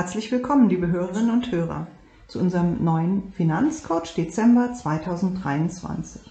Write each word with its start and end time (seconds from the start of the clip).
Herzlich 0.00 0.30
willkommen, 0.30 0.68
liebe 0.68 0.86
Hörerinnen 0.86 1.32
und 1.32 1.50
Hörer, 1.50 1.88
zu 2.28 2.38
unserem 2.38 2.84
neuen 2.84 3.32
Finanzcoach 3.32 4.14
Dezember 4.16 4.72
2023. 4.72 6.22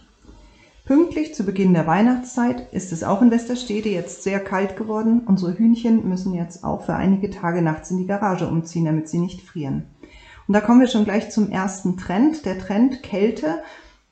Pünktlich 0.85 1.35
zu 1.35 1.43
Beginn 1.43 1.73
der 1.73 1.85
Weihnachtszeit 1.85 2.71
ist 2.71 2.93
es 2.93 3.03
auch 3.03 3.21
in 3.21 3.29
Westerstede 3.29 3.89
jetzt 3.89 4.23
sehr 4.23 4.39
kalt 4.39 4.77
geworden. 4.77 5.23
Unsere 5.25 5.57
Hühnchen 5.57 6.07
müssen 6.07 6.33
jetzt 6.33 6.63
auch 6.63 6.85
für 6.85 6.93
einige 6.93 7.29
Tage 7.29 7.61
nachts 7.61 7.91
in 7.91 7.97
die 7.97 8.07
Garage 8.07 8.47
umziehen, 8.47 8.85
damit 8.85 9.09
sie 9.09 9.19
nicht 9.19 9.41
frieren. 9.41 9.83
Und 10.47 10.53
da 10.53 10.61
kommen 10.61 10.79
wir 10.79 10.87
schon 10.87 11.03
gleich 11.03 11.29
zum 11.29 11.51
ersten 11.51 11.97
Trend, 11.97 12.45
der 12.45 12.59
Trend 12.59 13.03
Kälte. 13.03 13.63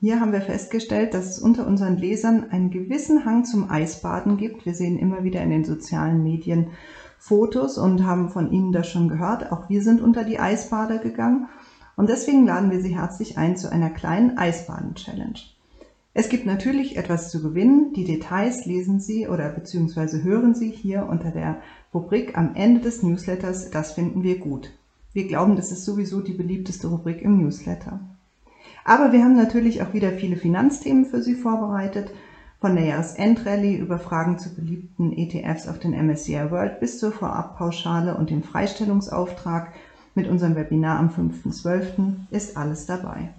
Hier 0.02 0.20
haben 0.20 0.34
wir 0.34 0.42
festgestellt, 0.42 1.14
dass 1.14 1.28
es 1.28 1.40
unter 1.40 1.66
unseren 1.66 1.96
Lesern 1.96 2.48
einen 2.52 2.72
gewissen 2.72 3.24
Hang 3.24 3.46
zum 3.46 3.72
Eisbaden 3.72 4.36
gibt. 4.36 4.66
Wir 4.66 4.74
sehen 4.74 5.00
immer 5.00 5.24
wieder 5.24 5.42
in 5.42 5.50
den 5.50 5.64
sozialen 5.64 6.24
Medien 6.24 6.72
Fotos 7.18 7.78
und 7.78 8.06
haben 8.06 8.30
von 8.30 8.52
Ihnen 8.52 8.72
das 8.72 8.88
schon 8.88 9.08
gehört. 9.08 9.52
Auch 9.52 9.70
wir 9.70 9.82
sind 9.82 10.02
unter 10.02 10.24
die 10.24 10.40
Eisbader 10.40 11.00
gegangen 11.00 11.48
und 11.96 12.10
deswegen 12.10 12.46
laden 12.46 12.72
wir 12.72 12.82
Sie 12.82 12.96
herzlich 12.96 13.38
ein 13.38 13.58
zu 13.58 13.72
einer 13.72 13.90
kleinen 13.90 14.38
Eisbaden-Challenge. 14.38 15.40
Es 16.14 16.30
gibt 16.30 16.46
natürlich 16.46 16.96
etwas 16.98 17.30
zu 17.30 17.42
gewinnen. 17.42 17.92
Die 17.94 18.06
Details 18.06 18.66
lesen 18.66 19.02
Sie 19.02 19.28
oder 19.28 19.50
beziehungsweise 19.50 20.24
hören 20.24 20.56
Sie 20.56 20.70
hier 20.70 21.08
unter 21.10 21.32
der 21.32 21.58
Rubrik 21.94 22.38
am 22.38 22.56
Ende 22.56 22.80
des 22.80 23.04
Newsletters. 23.04 23.70
Das 23.70 23.92
finden 23.92 24.24
wir 24.24 24.40
gut. 24.40 24.72
Wir 25.12 25.28
glauben, 25.28 25.56
das 25.56 25.72
ist 25.72 25.84
sowieso 25.84 26.22
die 26.22 26.34
beliebteste 26.34 26.88
Rubrik 26.88 27.22
im 27.22 27.42
Newsletter. 27.42 28.00
Aber 28.86 29.12
wir 29.12 29.24
haben 29.24 29.36
natürlich 29.36 29.82
auch 29.82 29.94
wieder 29.94 30.12
viele 30.12 30.38
Finanzthemen 30.38 31.06
für 31.06 31.22
Sie 31.22 31.36
vorbereitet 31.36 32.12
von 32.66 32.76
der 32.76 32.86
Jahresendrallye 32.86 33.76
über 33.76 34.00
Fragen 34.00 34.40
zu 34.40 34.56
beliebten 34.56 35.16
ETFs 35.16 35.68
auf 35.68 35.78
den 35.78 35.92
MSCI 35.92 36.50
World 36.50 36.80
bis 36.80 36.98
zur 36.98 37.12
Vorabpauschale 37.12 38.18
und 38.18 38.32
dem 38.32 38.42
Freistellungsauftrag 38.42 39.72
mit 40.16 40.28
unserem 40.28 40.56
Webinar 40.56 40.98
am 40.98 41.10
5.12. 41.10 42.16
ist 42.32 42.58
alles 42.58 42.88
dabei. 42.88 43.30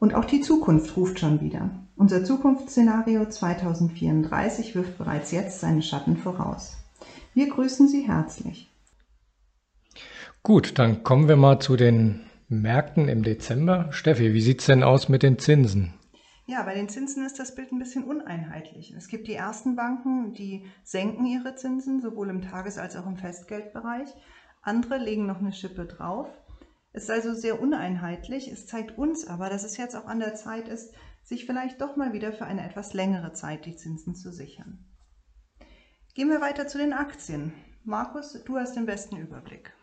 Und 0.00 0.16
auch 0.16 0.24
die 0.24 0.40
Zukunft 0.40 0.96
ruft 0.96 1.20
schon 1.20 1.40
wieder. 1.40 1.70
Unser 1.94 2.24
Zukunftsszenario 2.24 3.24
2034 3.24 4.74
wirft 4.74 4.98
bereits 4.98 5.30
jetzt 5.30 5.60
seine 5.60 5.82
Schatten 5.82 6.16
voraus. 6.16 6.76
Wir 7.34 7.48
grüßen 7.48 7.86
Sie 7.86 8.08
herzlich. 8.08 8.68
Gut, 10.42 10.80
dann 10.80 11.04
kommen 11.04 11.28
wir 11.28 11.36
mal 11.36 11.60
zu 11.60 11.76
den 11.76 12.22
Märkten 12.48 13.08
im 13.08 13.22
Dezember. 13.22 13.86
Steffi, 13.92 14.34
wie 14.34 14.40
sieht 14.40 14.58
es 14.58 14.66
denn 14.66 14.82
aus 14.82 15.08
mit 15.08 15.22
den 15.22 15.38
Zinsen? 15.38 15.94
Ja, 16.50 16.62
bei 16.62 16.74
den 16.74 16.88
Zinsen 16.88 17.26
ist 17.26 17.38
das 17.38 17.54
Bild 17.54 17.72
ein 17.72 17.78
bisschen 17.78 18.04
uneinheitlich. 18.04 18.94
Es 18.96 19.08
gibt 19.08 19.28
die 19.28 19.34
ersten 19.34 19.76
Banken, 19.76 20.32
die 20.32 20.64
senken 20.82 21.26
ihre 21.26 21.56
Zinsen, 21.56 22.00
sowohl 22.00 22.30
im 22.30 22.40
Tages- 22.40 22.78
als 22.78 22.96
auch 22.96 23.06
im 23.06 23.18
Festgeldbereich. 23.18 24.08
Andere 24.62 24.96
legen 24.96 25.26
noch 25.26 25.40
eine 25.40 25.52
Schippe 25.52 25.84
drauf. 25.84 26.26
Es 26.94 27.02
ist 27.02 27.10
also 27.10 27.34
sehr 27.34 27.60
uneinheitlich. 27.60 28.48
Es 28.48 28.66
zeigt 28.66 28.96
uns 28.96 29.26
aber, 29.26 29.50
dass 29.50 29.62
es 29.62 29.76
jetzt 29.76 29.94
auch 29.94 30.06
an 30.06 30.20
der 30.20 30.36
Zeit 30.36 30.68
ist, 30.68 30.94
sich 31.22 31.44
vielleicht 31.44 31.82
doch 31.82 31.96
mal 31.96 32.14
wieder 32.14 32.32
für 32.32 32.46
eine 32.46 32.64
etwas 32.64 32.94
längere 32.94 33.34
Zeit 33.34 33.66
die 33.66 33.76
Zinsen 33.76 34.14
zu 34.14 34.32
sichern. 34.32 34.86
Gehen 36.14 36.30
wir 36.30 36.40
weiter 36.40 36.66
zu 36.66 36.78
den 36.78 36.94
Aktien. 36.94 37.52
Markus, 37.84 38.42
du 38.46 38.56
hast 38.56 38.74
den 38.74 38.86
besten 38.86 39.18
Überblick. 39.18 39.74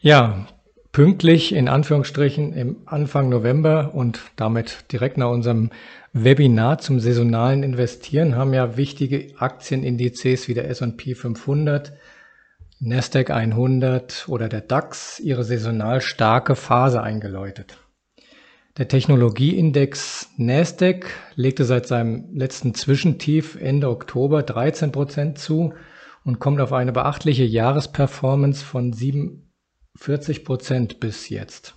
Ja, 0.00 0.48
pünktlich 0.96 1.54
in 1.54 1.68
Anführungsstrichen 1.68 2.54
im 2.54 2.76
Anfang 2.86 3.28
November 3.28 3.90
und 3.92 4.18
damit 4.36 4.90
direkt 4.90 5.18
nach 5.18 5.28
unserem 5.28 5.68
Webinar 6.14 6.78
zum 6.78 7.00
saisonalen 7.00 7.62
Investieren 7.62 8.34
haben 8.34 8.54
ja 8.54 8.78
wichtige 8.78 9.38
Aktienindizes 9.38 10.48
wie 10.48 10.54
der 10.54 10.70
S&P 10.70 11.14
500, 11.14 11.92
Nasdaq 12.80 13.28
100 13.28 14.24
oder 14.26 14.48
der 14.48 14.62
DAX 14.62 15.20
ihre 15.20 15.44
saisonal 15.44 16.00
starke 16.00 16.56
Phase 16.56 17.02
eingeläutet. 17.02 17.76
Der 18.78 18.88
Technologieindex 18.88 20.30
Nasdaq 20.38 21.10
legte 21.34 21.66
seit 21.66 21.86
seinem 21.86 22.34
letzten 22.34 22.72
Zwischentief 22.72 23.60
Ende 23.60 23.90
Oktober 23.90 24.42
13 24.42 24.92
Prozent 24.92 25.38
zu 25.38 25.74
und 26.24 26.38
kommt 26.38 26.62
auf 26.62 26.72
eine 26.72 26.92
beachtliche 26.92 27.44
Jahresperformance 27.44 28.64
von 28.64 28.94
7 28.94 29.45
40 29.96 30.44
Prozent 30.44 31.00
bis 31.00 31.28
jetzt. 31.28 31.74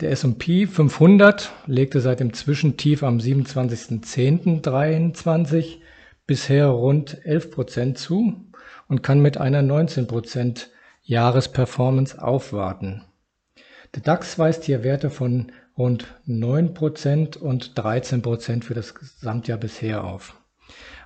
Der 0.00 0.10
S&P 0.10 0.66
500 0.66 1.50
legte 1.66 2.00
seit 2.00 2.20
dem 2.20 2.32
Zwischentief 2.32 3.02
am 3.02 3.18
27.10.23 3.18 5.78
bisher 6.26 6.68
rund 6.68 7.24
11 7.24 7.50
Prozent 7.50 7.98
zu 7.98 8.46
und 8.86 9.02
kann 9.02 9.20
mit 9.20 9.38
einer 9.38 9.62
19 9.62 10.06
Prozent 10.06 10.70
Jahresperformance 11.02 12.22
aufwarten. 12.22 13.02
Der 13.94 14.02
DAX 14.02 14.38
weist 14.38 14.64
hier 14.64 14.84
Werte 14.84 15.08
von 15.10 15.50
rund 15.76 16.06
9 16.26 16.74
Prozent 16.74 17.36
und 17.36 17.76
13 17.78 18.22
Prozent 18.22 18.64
für 18.64 18.74
das 18.74 18.94
Gesamtjahr 18.94 19.58
bisher 19.58 20.04
auf. 20.04 20.36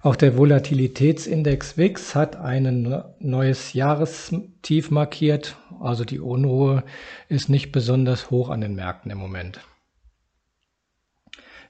Auch 0.02 0.16
der 0.16 0.36
Volatilitätsindex 0.36 1.78
WIX 1.78 2.16
hat 2.16 2.36
ein 2.36 3.02
neues 3.20 3.72
Jahrestief 3.72 4.90
markiert. 4.90 5.56
Also 5.82 6.04
die 6.04 6.20
Unruhe 6.20 6.84
ist 7.28 7.48
nicht 7.48 7.72
besonders 7.72 8.30
hoch 8.30 8.50
an 8.50 8.60
den 8.60 8.74
Märkten 8.74 9.10
im 9.10 9.18
Moment. 9.18 9.60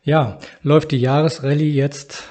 Ja, 0.05 0.39
läuft 0.63 0.91
die 0.91 0.99
Jahresrallye 0.99 1.71
jetzt 1.73 2.25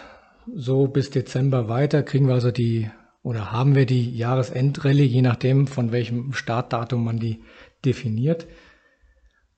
so 0.53 0.88
bis 0.88 1.09
Dezember 1.09 1.70
weiter, 1.70 2.03
kriegen 2.03 2.28
wir 2.28 2.34
also 2.36 2.52
die 2.52 2.90
oder 3.24 3.52
haben 3.52 3.75
wir 3.75 3.86
die 3.86 4.16
Jahresendrallye, 4.16 5.06
je 5.06 5.22
nachdem 5.22 5.68
von 5.68 5.91
welchem 5.91 6.34
Startdatum 6.34 7.03
man 7.03 7.20
die 7.20 7.44
definiert. 7.86 8.47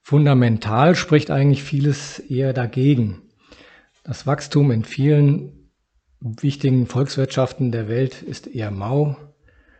Fundamental 0.01 0.95
spricht 0.95 1.31
eigentlich 1.31 1.63
vieles 1.63 2.19
eher 2.19 2.53
dagegen. 2.53 3.21
Das 4.03 4.27
Wachstum 4.27 4.69
in 4.71 4.83
vielen 4.83 5.71
wichtigen 6.19 6.87
Volkswirtschaften 6.87 7.71
der 7.71 7.87
Welt 7.87 8.21
ist 8.21 8.47
eher 8.47 8.71
mau. 8.71 9.15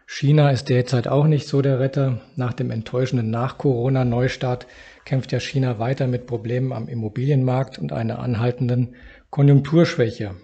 China 0.06 0.52
ist 0.52 0.70
derzeit 0.70 1.08
auch 1.08 1.28
nicht 1.28 1.48
so 1.48 1.62
der 1.62 1.80
Retter. 1.80 2.22
Nach 2.36 2.54
dem 2.54 2.72
enttäuschenden 2.72 3.30
Nach-Corona-Neustart 3.30 4.68
kämpft 5.06 5.32
ja 5.32 5.40
China 5.40 5.80
weiter 5.80 6.08
mit 6.08 6.28
Problemen 6.28 6.74
am 6.74 6.88
Immobilienmarkt 6.88 7.80
und 7.80 7.94
einer 7.94 8.20
anhaltenden 8.20 8.96
Konjunkturschwäche. 9.30 10.36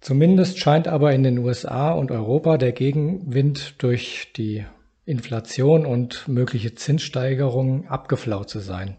Zumindest 0.00 0.58
scheint 0.58 0.86
aber 0.86 1.14
in 1.14 1.22
den 1.22 1.38
USA 1.38 1.92
und 1.92 2.10
Europa 2.10 2.58
der 2.58 2.72
Gegenwind 2.72 3.82
durch 3.82 4.32
die 4.36 4.66
Inflation 5.06 5.86
und 5.86 6.28
mögliche 6.28 6.74
Zinssteigerungen 6.74 7.88
abgeflaut 7.88 8.50
zu 8.50 8.58
sein. 8.58 8.96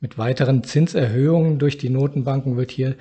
Mit 0.00 0.18
weiteren 0.18 0.62
Zinserhöhungen 0.62 1.58
durch 1.58 1.78
die 1.78 1.90
Notenbanken 1.90 2.56
wird 2.56 2.70
hier 2.70 2.96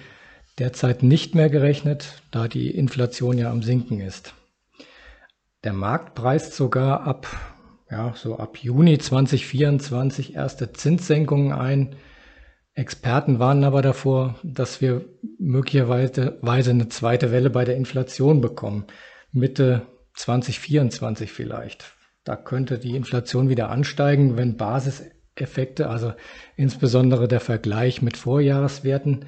derzeit 0.59 1.03
nicht 1.03 1.35
mehr 1.35 1.49
gerechnet, 1.49 2.21
da 2.31 2.47
die 2.47 2.71
Inflation 2.71 3.37
ja 3.37 3.51
am 3.51 3.63
Sinken 3.63 3.99
ist. 4.01 4.33
Der 5.65 5.73
Markt 5.73 6.13
preist 6.13 6.53
sogar 6.53 7.07
ab, 7.07 7.27
ja, 7.89 8.13
so 8.15 8.37
ab 8.37 8.57
Juni 8.57 8.99
2024 8.99 10.35
erste 10.35 10.71
Zinssenkungen 10.73 11.53
ein. 11.53 11.95
Experten 12.75 13.39
warnen 13.39 13.63
aber 13.63 13.81
davor, 13.81 14.35
dass 14.43 14.79
wir 14.79 15.05
möglicherweise 15.39 16.39
eine 16.43 16.89
zweite 16.89 17.31
Welle 17.31 17.49
bei 17.49 17.65
der 17.65 17.77
Inflation 17.77 18.41
bekommen. 18.41 18.85
Mitte 19.31 19.87
2024 20.13 21.31
vielleicht. 21.31 21.95
Da 22.23 22.35
könnte 22.35 22.77
die 22.77 22.95
Inflation 22.95 23.49
wieder 23.49 23.71
ansteigen, 23.71 24.37
wenn 24.37 24.57
Basiseffekte, 24.57 25.89
also 25.89 26.13
insbesondere 26.57 27.27
der 27.27 27.39
Vergleich 27.39 28.03
mit 28.03 28.17
Vorjahreswerten, 28.17 29.25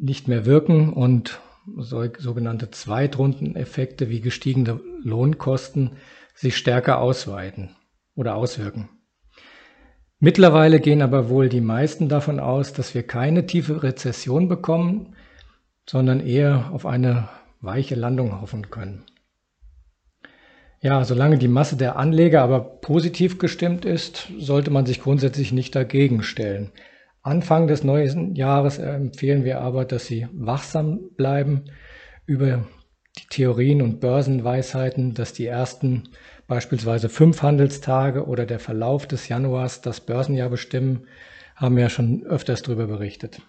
nicht 0.00 0.28
mehr 0.28 0.46
wirken 0.46 0.92
und 0.92 1.40
sogenannte 1.76 2.70
Zweitrundeneffekte 2.70 4.08
wie 4.08 4.20
gestiegene 4.20 4.80
Lohnkosten 5.02 5.92
sich 6.34 6.56
stärker 6.56 7.00
ausweiten 7.00 7.76
oder 8.14 8.36
auswirken. 8.36 8.88
Mittlerweile 10.18 10.80
gehen 10.80 11.00
aber 11.00 11.30
wohl 11.30 11.48
die 11.48 11.62
meisten 11.62 12.08
davon 12.08 12.40
aus, 12.40 12.72
dass 12.74 12.94
wir 12.94 13.02
keine 13.02 13.46
tiefe 13.46 13.82
Rezession 13.82 14.48
bekommen, 14.48 15.14
sondern 15.88 16.20
eher 16.20 16.70
auf 16.72 16.84
eine 16.84 17.28
weiche 17.60 17.94
Landung 17.94 18.40
hoffen 18.40 18.70
können. 18.70 19.04
Ja, 20.82 21.04
solange 21.04 21.36
die 21.36 21.48
Masse 21.48 21.76
der 21.76 21.96
Anleger 21.96 22.42
aber 22.42 22.60
positiv 22.60 23.38
gestimmt 23.38 23.84
ist, 23.84 24.30
sollte 24.38 24.70
man 24.70 24.86
sich 24.86 25.00
grundsätzlich 25.00 25.52
nicht 25.52 25.74
dagegen 25.74 26.22
stellen. 26.22 26.70
Anfang 27.22 27.66
des 27.66 27.84
neuen 27.84 28.34
Jahres 28.34 28.78
empfehlen 28.78 29.44
wir 29.44 29.60
aber, 29.60 29.84
dass 29.84 30.06
Sie 30.06 30.26
wachsam 30.32 31.10
bleiben 31.16 31.64
über 32.26 32.64
die 33.18 33.26
Theorien 33.28 33.82
und 33.82 34.00
Börsenweisheiten, 34.00 35.14
dass 35.14 35.32
die 35.32 35.46
ersten 35.46 36.04
beispielsweise 36.46 37.08
fünf 37.08 37.42
Handelstage 37.42 38.26
oder 38.26 38.46
der 38.46 38.58
Verlauf 38.58 39.06
des 39.06 39.28
Januars 39.28 39.82
das 39.82 40.00
Börsenjahr 40.00 40.48
bestimmen, 40.48 41.06
haben 41.56 41.76
wir 41.76 41.84
ja 41.84 41.90
schon 41.90 42.24
öfters 42.24 42.62
darüber 42.62 42.86
berichtet. 42.86 43.42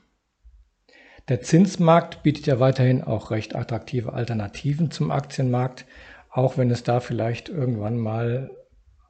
Der 1.30 1.42
Zinsmarkt 1.42 2.24
bietet 2.24 2.48
ja 2.48 2.60
weiterhin 2.60 3.04
auch 3.04 3.32
recht 3.32 3.56
attraktive 3.56 4.14
Alternativen 4.14 4.92
zum 4.92 5.12
Aktienmarkt, 5.12 5.86
auch 6.30 6.58
wenn 6.58 6.70
es 6.72 6.84
da 6.84 7.00
vielleicht 7.00 7.48
irgendwann 7.48 7.98
mal 7.98 8.52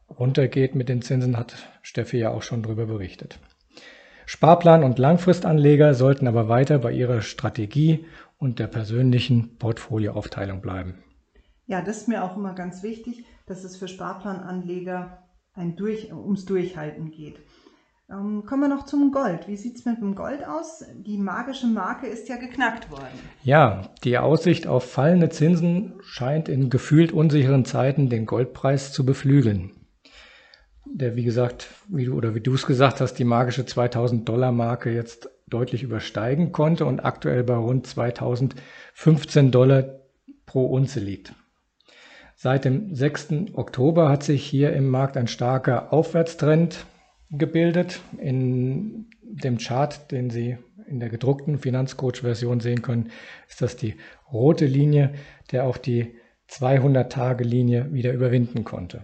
runtergeht 0.09 0.75
mit 0.75 0.89
den 0.89 1.01
Zinsen, 1.01 1.37
hat 1.37 1.55
Steffi 1.81 2.17
ja 2.17 2.29
auch 2.29 2.43
schon 2.43 2.63
drüber 2.63 2.85
berichtet. 2.85 3.39
Sparplan 4.33 4.85
und 4.85 4.97
Langfristanleger 4.97 5.93
sollten 5.93 6.25
aber 6.25 6.47
weiter 6.47 6.79
bei 6.79 6.93
ihrer 6.93 7.19
Strategie 7.19 8.05
und 8.37 8.59
der 8.59 8.67
persönlichen 8.67 9.57
Portfolioaufteilung 9.57 10.61
bleiben. 10.61 11.03
Ja, 11.67 11.81
das 11.81 11.97
ist 11.97 12.07
mir 12.07 12.23
auch 12.23 12.37
immer 12.37 12.53
ganz 12.53 12.81
wichtig, 12.81 13.25
dass 13.45 13.65
es 13.65 13.75
für 13.75 13.89
Sparplananleger 13.89 15.21
ein 15.53 15.75
Durch, 15.75 16.13
ums 16.13 16.45
Durchhalten 16.45 17.11
geht. 17.11 17.41
Ähm, 18.09 18.45
kommen 18.45 18.61
wir 18.61 18.69
noch 18.69 18.85
zum 18.85 19.11
Gold. 19.11 19.49
Wie 19.49 19.57
sieht 19.57 19.75
es 19.75 19.83
mit 19.83 19.97
dem 19.99 20.15
Gold 20.15 20.47
aus? 20.47 20.85
Die 20.95 21.17
magische 21.17 21.67
Marke 21.67 22.07
ist 22.07 22.29
ja 22.29 22.37
geknackt 22.37 22.89
worden. 22.89 23.19
Ja, 23.43 23.89
die 24.05 24.17
Aussicht 24.17 24.65
auf 24.65 24.89
fallende 24.89 25.27
Zinsen 25.27 25.95
scheint 26.03 26.47
in 26.47 26.69
gefühlt 26.69 27.11
unsicheren 27.11 27.65
Zeiten 27.65 28.07
den 28.07 28.25
Goldpreis 28.25 28.93
zu 28.93 29.05
beflügeln. 29.05 29.73
Der, 30.93 31.15
wie 31.15 31.23
gesagt, 31.23 31.69
wie 31.87 32.05
du 32.05 32.15
oder 32.15 32.35
wie 32.35 32.41
du 32.41 32.53
es 32.53 32.65
gesagt 32.65 32.99
hast, 32.99 33.13
die 33.13 33.23
magische 33.23 33.65
2000 33.65 34.27
Dollar 34.27 34.51
Marke 34.51 34.91
jetzt 34.91 35.29
deutlich 35.47 35.83
übersteigen 35.83 36.51
konnte 36.51 36.85
und 36.85 37.05
aktuell 37.05 37.43
bei 37.43 37.55
rund 37.55 37.87
2015 37.87 39.51
Dollar 39.51 40.01
pro 40.45 40.65
Unze 40.65 40.99
liegt. 40.99 41.33
Seit 42.35 42.65
dem 42.65 42.93
6. 42.93 43.53
Oktober 43.53 44.09
hat 44.09 44.23
sich 44.23 44.43
hier 44.43 44.73
im 44.73 44.89
Markt 44.89 45.15
ein 45.15 45.27
starker 45.27 45.93
Aufwärtstrend 45.93 46.85
gebildet. 47.29 48.01
In 48.17 49.07
dem 49.21 49.59
Chart, 49.59 50.11
den 50.11 50.29
Sie 50.29 50.57
in 50.87 50.99
der 50.99 51.09
gedruckten 51.09 51.59
Finanzcoach-Version 51.59 52.59
sehen 52.59 52.81
können, 52.81 53.11
ist 53.47 53.61
das 53.61 53.77
die 53.77 53.95
rote 54.31 54.65
Linie, 54.65 55.13
der 55.51 55.65
auch 55.65 55.77
die 55.77 56.15
200-Tage-Linie 56.49 57.93
wieder 57.93 58.11
überwinden 58.11 58.65
konnte. 58.65 59.03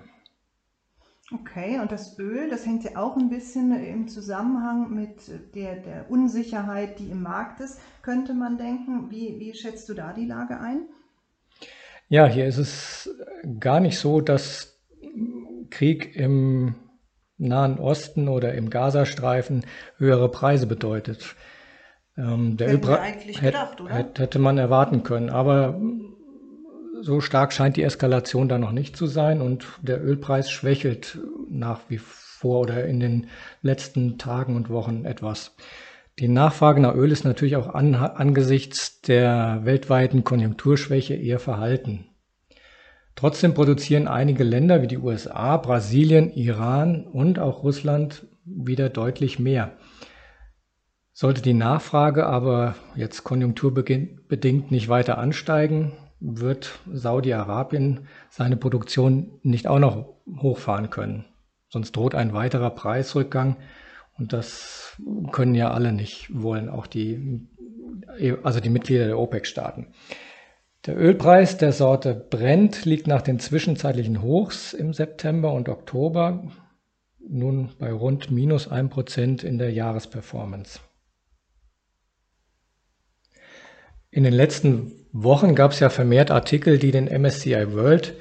Okay, 1.33 1.79
und 1.79 1.91
das 1.91 2.17
Öl, 2.19 2.49
das 2.49 2.65
hängt 2.65 2.85
ja 2.85 2.91
auch 2.95 3.17
ein 3.17 3.29
bisschen 3.29 3.73
im 3.83 4.07
Zusammenhang 4.07 4.93
mit 4.93 5.55
der, 5.55 5.75
der 5.75 6.09
Unsicherheit, 6.09 6.99
die 6.99 7.09
im 7.09 7.21
Markt 7.21 7.59
ist, 7.59 7.81
könnte 8.01 8.33
man 8.33 8.57
denken. 8.57 9.11
Wie, 9.11 9.37
wie 9.37 9.53
schätzt 9.53 9.89
du 9.89 9.93
da 9.93 10.13
die 10.13 10.25
Lage 10.25 10.59
ein? 10.59 10.87
Ja, 12.07 12.27
hier 12.27 12.45
ist 12.45 12.57
es 12.57 13.09
gar 13.59 13.81
nicht 13.81 13.99
so, 13.99 14.21
dass 14.21 14.79
Krieg 15.69 16.15
im 16.15 16.75
Nahen 17.37 17.77
Osten 17.77 18.29
oder 18.29 18.53
im 18.53 18.69
Gazastreifen 18.69 19.65
höhere 19.97 20.31
Preise 20.31 20.65
bedeutet. 20.65 21.35
Ähm, 22.17 22.55
der 22.55 22.69
Ölpreis 22.69 22.99
eigentlich 22.99 23.41
gedacht, 23.41 23.81
oder? 23.81 23.93
Hätte 23.93 24.39
man 24.39 24.57
erwarten 24.57 25.03
können, 25.03 25.29
aber 25.29 25.79
so 27.01 27.21
stark 27.21 27.53
scheint 27.53 27.77
die 27.77 27.83
Eskalation 27.83 28.49
da 28.49 28.57
noch 28.57 28.71
nicht 28.71 28.95
zu 28.95 29.05
sein 29.05 29.41
und 29.41 29.65
der 29.81 30.03
Ölpreis 30.03 30.49
schwächelt 30.49 31.19
nach 31.49 31.81
wie 31.89 31.97
vor 31.99 32.61
oder 32.61 32.85
in 32.85 32.99
den 32.99 33.27
letzten 33.61 34.17
Tagen 34.17 34.55
und 34.55 34.69
Wochen 34.69 35.05
etwas. 35.05 35.55
Die 36.19 36.27
Nachfrage 36.27 36.81
nach 36.81 36.95
Öl 36.95 37.11
ist 37.11 37.25
natürlich 37.25 37.55
auch 37.55 37.73
an, 37.73 37.93
angesichts 37.93 39.01
der 39.01 39.61
weltweiten 39.63 40.23
Konjunkturschwäche 40.23 41.13
eher 41.13 41.39
verhalten. 41.39 42.05
Trotzdem 43.15 43.53
produzieren 43.53 44.07
einige 44.07 44.43
Länder 44.43 44.81
wie 44.81 44.87
die 44.87 44.97
USA, 44.97 45.57
Brasilien, 45.57 46.31
Iran 46.31 47.05
und 47.05 47.39
auch 47.39 47.63
Russland 47.63 48.27
wieder 48.45 48.89
deutlich 48.89 49.39
mehr. 49.39 49.77
Sollte 51.13 51.41
die 51.41 51.53
Nachfrage 51.53 52.27
aber 52.27 52.75
jetzt 52.95 53.23
konjunkturbedingt 53.23 54.71
nicht 54.71 54.87
weiter 54.89 55.17
ansteigen, 55.17 55.93
wird 56.19 56.79
Saudi-Arabien 56.91 58.07
seine 58.29 58.57
Produktion 58.57 59.39
nicht 59.43 59.67
auch 59.67 59.79
noch 59.79 60.05
hochfahren 60.41 60.89
können. 60.89 61.25
Sonst 61.69 61.95
droht 61.95 62.15
ein 62.15 62.33
weiterer 62.33 62.71
Preisrückgang 62.71 63.57
und 64.17 64.33
das 64.33 64.97
können 65.31 65.53
ja 65.53 65.71
alle 65.71 65.93
nicht 65.93 66.29
wollen, 66.33 66.69
auch 66.69 66.87
die, 66.87 67.47
also 68.43 68.59
die 68.59 68.69
Mitglieder 68.69 69.05
der 69.05 69.19
OPEC-Staaten. 69.19 69.87
Der 70.85 70.97
Ölpreis 70.97 71.57
der 71.57 71.73
Sorte 71.73 72.15
Brent 72.15 72.85
liegt 72.85 73.07
nach 73.07 73.21
den 73.21 73.39
zwischenzeitlichen 73.39 74.21
Hochs 74.21 74.73
im 74.73 74.93
September 74.93 75.51
und 75.51 75.69
Oktober 75.69 76.49
nun 77.19 77.71
bei 77.77 77.91
rund 77.91 78.31
minus 78.31 78.71
1% 78.71 79.43
in 79.43 79.57
der 79.57 79.71
Jahresperformance. 79.73 80.79
In 84.09 84.23
den 84.23 84.33
letzten 84.33 85.06
Wochen 85.23 85.55
gab 85.55 85.71
es 85.71 85.79
ja 85.79 85.89
vermehrt 85.89 86.29
Artikel, 86.29 86.77
die 86.77 86.91
den 86.91 87.05
MSCI 87.05 87.73
World 87.73 88.15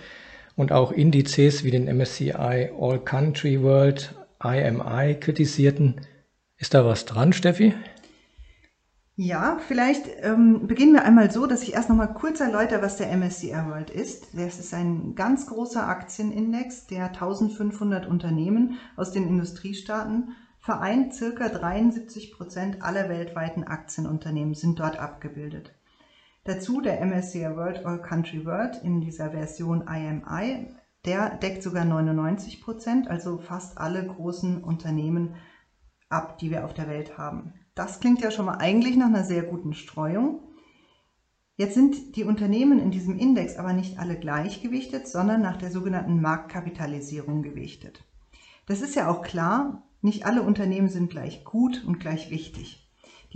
und 0.57 0.73
auch 0.73 0.93
Indizes 0.93 1.63
wie 1.63 1.71
den 1.71 1.95
MSCI 1.95 2.33
All 2.33 3.01
Country 3.05 3.63
World 3.63 4.15
IMI 4.43 5.17
kritisierten. 5.21 6.01
Ist 6.57 6.73
da 6.73 6.87
was 6.87 7.05
dran, 7.05 7.35
Steffi? 7.35 7.75
Ja, 9.15 9.59
vielleicht 9.69 10.07
ähm, 10.23 10.67
beginnen 10.67 10.95
wir 10.95 11.05
einmal 11.05 11.31
so, 11.31 11.47
dass 11.47 11.63
ich 11.63 11.75
erst 11.75 11.91
noch 11.91 11.97
mal 11.97 12.07
kurz 12.07 12.41
erläutere, 12.41 12.81
was 12.81 12.97
der 12.97 13.15
MSCI 13.15 13.53
World 13.67 13.91
ist. 13.91 14.29
Das 14.33 14.59
ist 14.59 14.73
ein 14.73 15.15
ganz 15.15 15.47
großer 15.49 15.87
Aktienindex, 15.87 16.87
der 16.87 17.09
1500 17.09 18.07
Unternehmen 18.07 18.79
aus 18.97 19.13
den 19.13 19.29
Industriestaaten 19.29 20.31
vereint. 20.61 21.13
Circa 21.13 21.51
73 21.51 22.33
Prozent 22.33 22.81
aller 22.81 23.11
weltweiten 23.11 23.65
Aktienunternehmen 23.65 24.55
sind 24.55 24.81
dort 24.81 24.99
abgebildet. 24.99 25.73
Dazu 26.47 26.81
der 26.81 27.05
MSCI 27.05 27.57
World 27.57 27.85
All 27.85 28.01
Country 28.01 28.47
World 28.47 28.81
in 28.85 29.01
dieser 29.01 29.33
Version 29.33 29.85
IMI. 29.89 30.69
Der 31.05 31.31
deckt 31.31 31.61
sogar 31.61 31.85
99 31.85 32.61
Prozent, 32.61 33.09
also 33.09 33.39
fast 33.39 33.79
alle 33.79 34.07
großen 34.07 34.63
Unternehmen 34.63 35.35
ab, 36.09 36.39
die 36.39 36.53
wir 36.53 36.65
auf 36.65 36.73
der 36.73 36.89
Welt 36.89 37.19
haben. 37.19 37.55
Das 37.75 37.99
klingt 37.99 38.21
ja 38.21 38.31
schon 38.31 38.47
mal 38.47 38.59
eigentlich 38.59 38.97
nach 38.97 39.09
einer 39.09 39.25
sehr 39.25 39.43
guten 39.43 39.75
Streuung. 39.75 40.41
Jetzt 41.57 41.75
sind 41.75 42.15
die 42.15 42.25
Unternehmen 42.25 42.79
in 42.79 42.93
diesem 42.93 43.19
Index 43.19 43.57
aber 43.57 43.73
nicht 43.73 43.99
alle 43.99 44.17
gleichgewichtet, 44.17 45.09
sondern 45.09 45.43
nach 45.43 45.57
der 45.57 45.73
sogenannten 45.73 46.21
Marktkapitalisierung 46.21 47.43
gewichtet. 47.43 48.05
Das 48.67 48.83
ist 48.83 48.95
ja 48.95 49.09
auch 49.09 49.23
klar, 49.23 49.83
nicht 50.01 50.27
alle 50.27 50.43
Unternehmen 50.43 50.89
sind 50.89 51.11
gleich 51.11 51.45
gut 51.45 51.85
und 51.85 51.99
gleich 51.99 52.31
wichtig. 52.31 52.86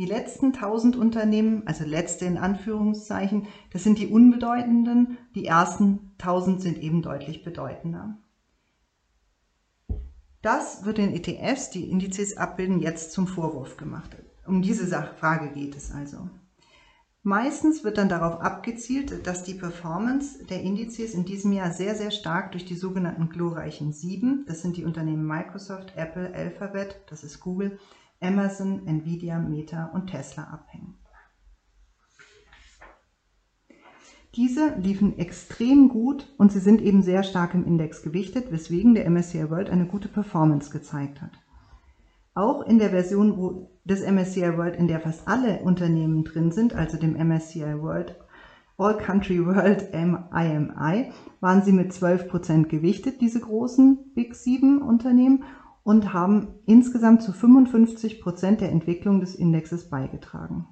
Die 0.01 0.07
letzten 0.07 0.55
1000 0.55 0.97
Unternehmen, 0.97 1.67
also 1.67 1.85
letzte 1.85 2.25
in 2.25 2.39
Anführungszeichen, 2.39 3.47
das 3.71 3.85
sind 3.85 3.99
die 3.99 4.07
unbedeutenden, 4.07 5.19
die 5.35 5.45
ersten 5.45 6.13
1000 6.17 6.63
sind 6.63 6.79
eben 6.79 7.03
deutlich 7.03 7.45
bedeutender. 7.45 8.17
Das 10.41 10.87
wird 10.87 10.97
den 10.97 11.13
ETFs, 11.13 11.69
die 11.69 11.91
Indizes 11.91 12.39
abbilden, 12.39 12.81
jetzt 12.81 13.13
zum 13.13 13.27
Vorwurf 13.27 13.77
gemacht. 13.77 14.17
Um 14.47 14.63
diese 14.63 14.87
Frage 15.19 15.53
geht 15.53 15.77
es 15.77 15.93
also. 15.93 16.31
Meistens 17.23 17.85
wird 17.85 17.99
dann 17.99 18.09
darauf 18.09 18.41
abgezielt, 18.41 19.27
dass 19.27 19.45
die 19.45 19.53
Performance 19.53 20.47
der 20.47 20.63
Indizes 20.63 21.13
in 21.13 21.27
diesem 21.27 21.53
Jahr 21.53 21.73
sehr, 21.73 21.95
sehr 21.95 22.11
stark 22.11 22.53
durch 22.53 22.65
die 22.65 22.75
sogenannten 22.75 23.29
glorreichen 23.29 23.93
Sieben, 23.93 24.47
das 24.49 24.63
sind 24.63 24.79
die 24.79 24.85
Unternehmen 24.87 25.27
Microsoft, 25.27 25.93
Apple, 25.95 26.33
Alphabet, 26.35 27.03
das 27.11 27.23
ist 27.23 27.41
Google, 27.41 27.79
Amazon, 28.21 28.87
Nvidia, 28.87 29.39
Meta 29.39 29.87
und 29.95 30.09
Tesla 30.09 30.45
abhängen. 30.45 30.95
Diese 34.37 34.77
liefen 34.77 35.19
extrem 35.19 35.89
gut 35.89 36.33
und 36.39 36.53
sie 36.53 36.61
sind 36.61 36.81
eben 36.81 37.03
sehr 37.03 37.25
stark 37.25 37.55
im 37.55 37.65
Index 37.65 38.03
gewichtet, 38.03 38.53
weswegen 38.53 38.95
der 38.95 39.11
MSCI 39.11 39.51
World 39.51 39.71
eine 39.71 39.87
gute 39.87 40.09
Performance 40.09 40.71
gezeigt 40.71 41.21
hat. 41.21 41.33
Auch 42.35 42.63
in 42.63 42.79
der 42.79 42.91
Version 42.91 43.67
des 43.85 44.07
MSCI 44.09 44.57
World, 44.57 44.77
in 44.77 44.87
der 44.87 45.01
fast 45.01 45.27
alle 45.27 45.61
Unternehmen 45.63 46.23
drin 46.23 46.53
sind, 46.53 46.75
also 46.75 46.97
dem 46.97 47.15
MSCI 47.15 47.81
World 47.81 48.17
All 48.79 48.97
Country 48.97 49.45
World 49.45 49.93
IMI, 49.93 51.13
waren 51.41 51.63
sie 51.63 51.73
mit 51.73 51.93
12% 51.93 52.69
gewichtet, 52.69 53.21
diese 53.21 53.41
großen 53.41 54.15
Big 54.15 54.35
7 54.35 54.81
Unternehmen, 54.81 55.45
und 55.91 56.13
haben 56.13 56.55
insgesamt 56.67 57.21
zu 57.21 57.33
55% 57.33 58.59
der 58.59 58.71
Entwicklung 58.71 59.19
des 59.19 59.35
Indexes 59.35 59.91
beigetragen. 59.91 60.69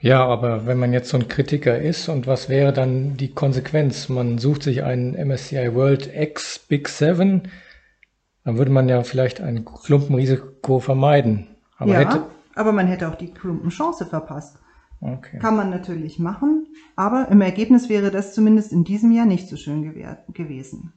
Ja, 0.00 0.26
aber 0.26 0.66
wenn 0.66 0.80
man 0.80 0.92
jetzt 0.92 1.10
so 1.10 1.18
ein 1.18 1.28
Kritiker 1.28 1.78
ist 1.78 2.08
und 2.08 2.26
was 2.26 2.48
wäre 2.48 2.72
dann 2.72 3.16
die 3.16 3.32
Konsequenz? 3.32 4.08
Man 4.08 4.38
sucht 4.38 4.64
sich 4.64 4.82
einen 4.82 5.14
MSCI 5.14 5.72
World 5.72 6.10
X 6.12 6.58
Big 6.68 6.88
7, 6.88 7.42
dann 8.44 8.58
würde 8.58 8.72
man 8.72 8.88
ja 8.88 9.04
vielleicht 9.04 9.40
ein 9.40 9.64
Klumpenrisiko 9.64 10.80
vermeiden. 10.80 11.46
Aber 11.76 11.92
ja, 11.92 11.98
hätte... 12.00 12.26
aber 12.56 12.72
man 12.72 12.88
hätte 12.88 13.08
auch 13.08 13.14
die 13.14 13.32
Klumpenchance 13.32 14.04
verpasst. 14.04 14.58
Okay. 15.00 15.38
Kann 15.38 15.54
man 15.54 15.70
natürlich 15.70 16.18
machen, 16.18 16.66
aber 16.96 17.28
im 17.30 17.40
Ergebnis 17.40 17.88
wäre 17.88 18.10
das 18.10 18.34
zumindest 18.34 18.72
in 18.72 18.82
diesem 18.82 19.12
Jahr 19.12 19.26
nicht 19.26 19.48
so 19.48 19.54
schön 19.54 19.84
gewesen. 20.32 20.92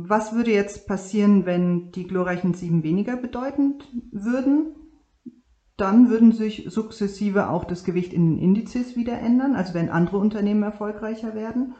Was 0.00 0.32
würde 0.32 0.52
jetzt 0.52 0.86
passieren, 0.86 1.44
wenn 1.44 1.90
die 1.90 2.06
glorreichen 2.06 2.54
sieben 2.54 2.84
weniger 2.84 3.16
bedeutend 3.16 3.82
würden? 4.12 4.76
Dann 5.76 6.08
würden 6.08 6.30
sich 6.30 6.66
sukzessive 6.68 7.50
auch 7.50 7.64
das 7.64 7.82
Gewicht 7.82 8.12
in 8.12 8.36
den 8.36 8.38
Indizes 8.38 8.94
wieder 8.94 9.18
ändern, 9.18 9.56
also 9.56 9.74
wenn 9.74 9.88
andere 9.88 10.18
Unternehmen 10.18 10.62
erfolgreicher 10.62 11.34
werden. 11.34 11.74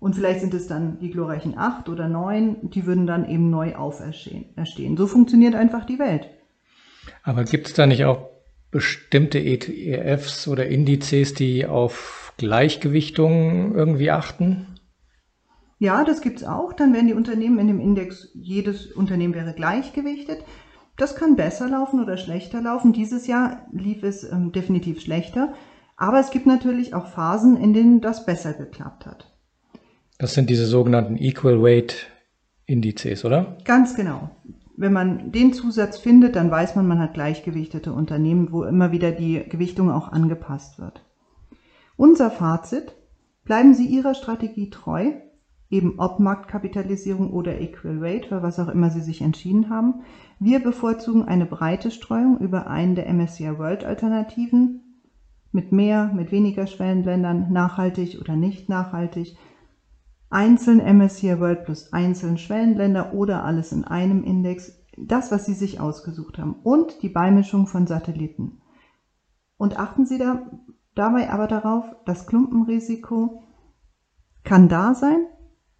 Und 0.00 0.16
vielleicht 0.16 0.40
sind 0.40 0.52
es 0.54 0.66
dann 0.66 0.98
die 0.98 1.10
glorreichen 1.10 1.56
acht 1.56 1.88
oder 1.88 2.08
neun, 2.08 2.56
die 2.70 2.86
würden 2.86 3.06
dann 3.06 3.28
eben 3.28 3.50
neu 3.50 3.76
auferstehen. 3.76 4.96
So 4.96 5.06
funktioniert 5.06 5.54
einfach 5.54 5.84
die 5.84 6.00
Welt. 6.00 6.28
Aber 7.22 7.44
gibt 7.44 7.68
es 7.68 7.74
da 7.74 7.86
nicht 7.86 8.04
auch 8.04 8.30
bestimmte 8.72 9.38
ETFs 9.38 10.48
oder 10.48 10.66
Indizes, 10.66 11.34
die 11.34 11.66
auf 11.66 12.32
Gleichgewichtung 12.36 13.76
irgendwie 13.76 14.10
achten? 14.10 14.66
Ja, 15.80 16.04
das 16.04 16.20
gibt 16.20 16.42
es 16.42 16.44
auch. 16.46 16.74
Dann 16.74 16.92
werden 16.92 17.06
die 17.06 17.14
Unternehmen 17.14 17.58
in 17.58 17.66
dem 17.66 17.80
Index, 17.80 18.28
jedes 18.34 18.92
Unternehmen 18.92 19.34
wäre 19.34 19.54
gleichgewichtet. 19.54 20.44
Das 20.98 21.16
kann 21.16 21.36
besser 21.36 21.68
laufen 21.68 22.02
oder 22.02 22.18
schlechter 22.18 22.60
laufen. 22.60 22.92
Dieses 22.92 23.26
Jahr 23.26 23.66
lief 23.72 24.02
es 24.02 24.22
ähm, 24.30 24.52
definitiv 24.52 25.00
schlechter. 25.00 25.54
Aber 25.96 26.20
es 26.20 26.30
gibt 26.30 26.44
natürlich 26.44 26.92
auch 26.92 27.06
Phasen, 27.06 27.56
in 27.56 27.72
denen 27.72 28.02
das 28.02 28.26
besser 28.26 28.52
geklappt 28.52 29.06
hat. 29.06 29.32
Das 30.18 30.34
sind 30.34 30.50
diese 30.50 30.66
sogenannten 30.66 31.16
Equal 31.16 31.62
Weight 31.62 32.08
Indizes, 32.66 33.24
oder? 33.24 33.56
Ganz 33.64 33.94
genau. 33.94 34.30
Wenn 34.76 34.92
man 34.92 35.32
den 35.32 35.54
Zusatz 35.54 35.96
findet, 35.96 36.36
dann 36.36 36.50
weiß 36.50 36.76
man, 36.76 36.86
man 36.86 36.98
hat 36.98 37.14
gleichgewichtete 37.14 37.94
Unternehmen, 37.94 38.52
wo 38.52 38.64
immer 38.64 38.92
wieder 38.92 39.12
die 39.12 39.42
Gewichtung 39.48 39.90
auch 39.90 40.12
angepasst 40.12 40.78
wird. 40.78 41.02
Unser 41.96 42.30
Fazit, 42.30 42.94
bleiben 43.44 43.72
Sie 43.72 43.86
Ihrer 43.86 44.14
Strategie 44.14 44.68
treu, 44.68 45.12
eben 45.70 45.94
ob 45.98 46.18
Marktkapitalisierung 46.18 47.30
oder 47.30 47.60
Equal 47.60 48.00
Weight, 48.00 48.26
für 48.26 48.42
was 48.42 48.58
auch 48.58 48.68
immer 48.68 48.90
Sie 48.90 49.00
sich 49.00 49.22
entschieden 49.22 49.70
haben. 49.70 50.02
Wir 50.40 50.58
bevorzugen 50.58 51.24
eine 51.24 51.46
breite 51.46 51.92
Streuung 51.92 52.38
über 52.38 52.66
einen 52.66 52.96
der 52.96 53.12
MSCI 53.12 53.56
World 53.56 53.84
Alternativen, 53.84 54.82
mit 55.52 55.72
mehr, 55.72 56.10
mit 56.12 56.32
weniger 56.32 56.66
Schwellenländern, 56.66 57.52
nachhaltig 57.52 58.18
oder 58.20 58.36
nicht 58.36 58.68
nachhaltig, 58.68 59.36
einzeln 60.28 60.78
MSCI 60.78 61.38
World 61.38 61.64
plus 61.64 61.92
einzeln 61.92 62.36
Schwellenländer 62.36 63.14
oder 63.14 63.44
alles 63.44 63.72
in 63.72 63.84
einem 63.84 64.24
Index, 64.24 64.72
das, 64.96 65.30
was 65.30 65.46
Sie 65.46 65.54
sich 65.54 65.80
ausgesucht 65.80 66.38
haben. 66.38 66.54
Und 66.62 67.02
die 67.02 67.08
Beimischung 67.08 67.66
von 67.66 67.86
Satelliten. 67.86 68.60
Und 69.56 69.78
achten 69.78 70.04
Sie 70.04 70.18
da, 70.18 70.50
dabei 70.94 71.30
aber 71.30 71.46
darauf, 71.46 71.84
das 72.06 72.26
Klumpenrisiko 72.26 73.42
kann 74.42 74.68
da 74.68 74.94
sein, 74.94 75.26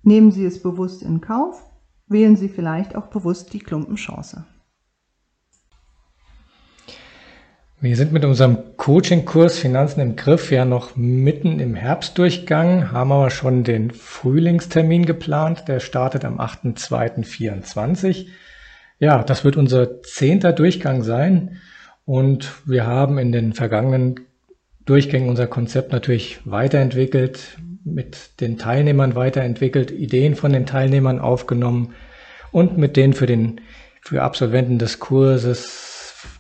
nehmen 0.03 0.31
Sie 0.31 0.45
es 0.45 0.63
bewusst 0.63 1.03
in 1.03 1.21
Kauf, 1.21 1.65
wählen 2.09 2.37
Sie 2.37 2.49
vielleicht 2.49 2.97
auch 2.97 3.07
bewusst 3.07 3.53
die 3.53 3.61
Klumpenchance. 3.61 4.45
Wir 7.83 7.97
sind 7.97 8.13
mit 8.13 8.27
unserem 8.27 8.77
Coaching-Kurs 8.77 9.59
Finanzen 9.59 10.01
im 10.01 10.15
Griff 10.15 10.51
ja 10.51 10.67
noch 10.67 10.97
mitten 10.97 11.61
im 11.61 11.75
Herbstdurchgang, 11.75 12.93
haben 12.93 13.11
aber 13.11 13.31
schon 13.31 13.65
den 13.65 13.91
Frühlingstermin 13.91 15.07
geplant. 15.07 15.65
Der 15.67 15.81
startet 15.81 16.27
am 16.27 16.39
8.2.24. 16.39 18.27
Ja, 18.99 19.23
das 19.23 19.45
wird 19.45 19.57
unser 19.57 20.03
zehnter 20.03 20.53
Durchgang 20.53 21.03
sein. 21.03 21.57
Und 22.05 22.53
wir 22.67 22.87
haben 22.87 23.17
in 23.17 23.33
den 23.33 23.55
vergangenen 23.55 24.21
Durchgängen 24.85 25.31
unser 25.31 25.47
Konzept 25.47 25.91
natürlich 25.91 26.41
weiterentwickelt, 26.45 27.57
mit 27.85 28.41
den 28.41 28.59
Teilnehmern 28.59 29.15
weiterentwickelt, 29.15 29.91
Ideen 29.91 30.35
von 30.35 30.53
den 30.53 30.67
Teilnehmern 30.67 31.19
aufgenommen 31.19 31.95
und 32.53 32.79
mit 32.79 32.97
denen 32.97 33.13
für 33.13 33.27
den, 33.27 33.61
für 34.01 34.23
Absolventen 34.23 34.79
des 34.79 34.99
Kurses 34.99 35.91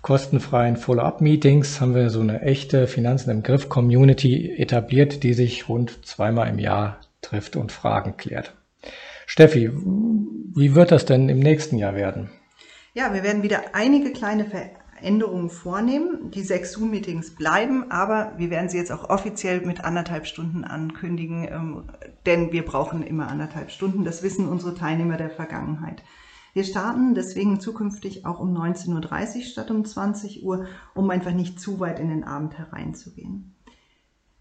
kostenfreien 0.02 0.76
Follow-up-Meetings 0.76 1.80
haben 1.80 1.94
wir 1.94 2.10
so 2.10 2.20
eine 2.20 2.42
echte 2.42 2.86
Finanzen 2.86 3.30
im 3.30 3.42
Griff 3.42 3.68
Community 3.68 4.54
etabliert, 4.56 5.22
die 5.22 5.34
sich 5.34 5.68
rund 5.68 6.04
zweimal 6.04 6.48
im 6.48 6.58
Jahr 6.58 7.00
trifft 7.22 7.56
und 7.56 7.72
Fragen 7.72 8.16
klärt. 8.16 8.54
Steffi, 9.26 9.70
wie 9.72 10.74
wird 10.74 10.90
das 10.90 11.04
denn 11.04 11.28
im 11.28 11.38
nächsten 11.38 11.78
Jahr 11.78 11.94
werden? 11.94 12.30
Ja, 12.94 13.14
wir 13.14 13.22
werden 13.22 13.42
wieder 13.42 13.60
einige 13.72 14.12
kleine 14.12 14.44
Veränderungen 15.00 15.48
vornehmen. 15.48 16.30
Die 16.30 16.42
sechs 16.42 16.72
Zoom-Meetings 16.72 17.34
bleiben, 17.34 17.90
aber 17.90 18.34
wir 18.36 18.50
werden 18.50 18.68
sie 18.68 18.76
jetzt 18.76 18.92
auch 18.92 19.08
offiziell 19.08 19.62
mit 19.62 19.82
anderthalb 19.82 20.26
Stunden 20.26 20.62
ankündigen, 20.64 21.48
ähm, 21.50 21.84
denn 22.26 22.52
wir 22.52 22.64
brauchen 22.64 23.02
immer 23.02 23.28
anderthalb 23.28 23.70
Stunden. 23.70 24.04
Das 24.04 24.22
wissen 24.22 24.46
unsere 24.46 24.74
Teilnehmer 24.74 25.16
der 25.16 25.30
Vergangenheit. 25.30 26.02
Wir 26.52 26.64
starten 26.64 27.14
deswegen 27.14 27.60
zukünftig 27.60 28.26
auch 28.26 28.40
um 28.40 28.54
19.30 28.54 29.36
Uhr 29.36 29.42
statt 29.42 29.70
um 29.70 29.84
20 29.84 30.44
Uhr, 30.44 30.66
um 30.94 31.08
einfach 31.08 31.32
nicht 31.32 31.60
zu 31.60 31.80
weit 31.80 31.98
in 31.98 32.08
den 32.08 32.24
Abend 32.24 32.58
hereinzugehen. 32.58 33.54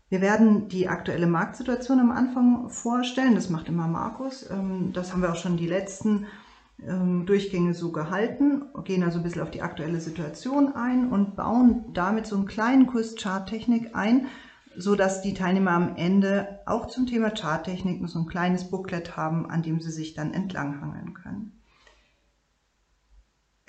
Wir 0.10 0.22
werden 0.22 0.68
die 0.70 0.88
aktuelle 0.88 1.28
Marktsituation 1.28 2.00
am 2.00 2.12
Anfang 2.12 2.70
vorstellen. 2.70 3.36
Das 3.36 3.50
macht 3.50 3.70
immer 3.70 3.88
Markus. 3.88 4.50
Ähm, 4.50 4.92
das 4.92 5.14
haben 5.14 5.22
wir 5.22 5.32
auch 5.32 5.38
schon 5.38 5.56
die 5.56 5.68
letzten 5.68 6.26
Durchgänge 6.82 7.74
so 7.74 7.92
gehalten, 7.92 8.64
gehen 8.86 9.04
also 9.04 9.20
ein 9.20 9.24
bisschen 9.24 9.42
auf 9.42 9.52
die 9.52 9.62
aktuelle 9.62 10.00
Situation 10.00 10.74
ein 10.76 11.10
und 11.10 11.36
bauen 11.36 11.86
damit 11.94 12.26
so 12.26 12.38
einen 12.38 12.46
kleinen 12.46 12.88
Kurs 12.88 13.16
Charttechnik 13.16 13.96
ein, 13.96 14.28
so 14.78 14.96
dass 14.96 15.22
die 15.22 15.34
Teilnehmer 15.34 15.72
am 15.72 15.98
Ende 15.98 16.60
auch 16.66 16.88
zum 16.88 17.06
Thema 17.06 17.32
Charttechnik 17.32 18.02
so 18.08 18.20
ein 18.20 18.28
kleines 18.28 18.70
Booklet 18.70 19.18
haben, 19.18 19.50
an 19.50 19.62
dem 19.62 19.82
sie 19.82 19.92
sich 19.92 20.14
dann 20.14 20.34
entlanghangeln 20.34 21.14
können. 21.14 21.59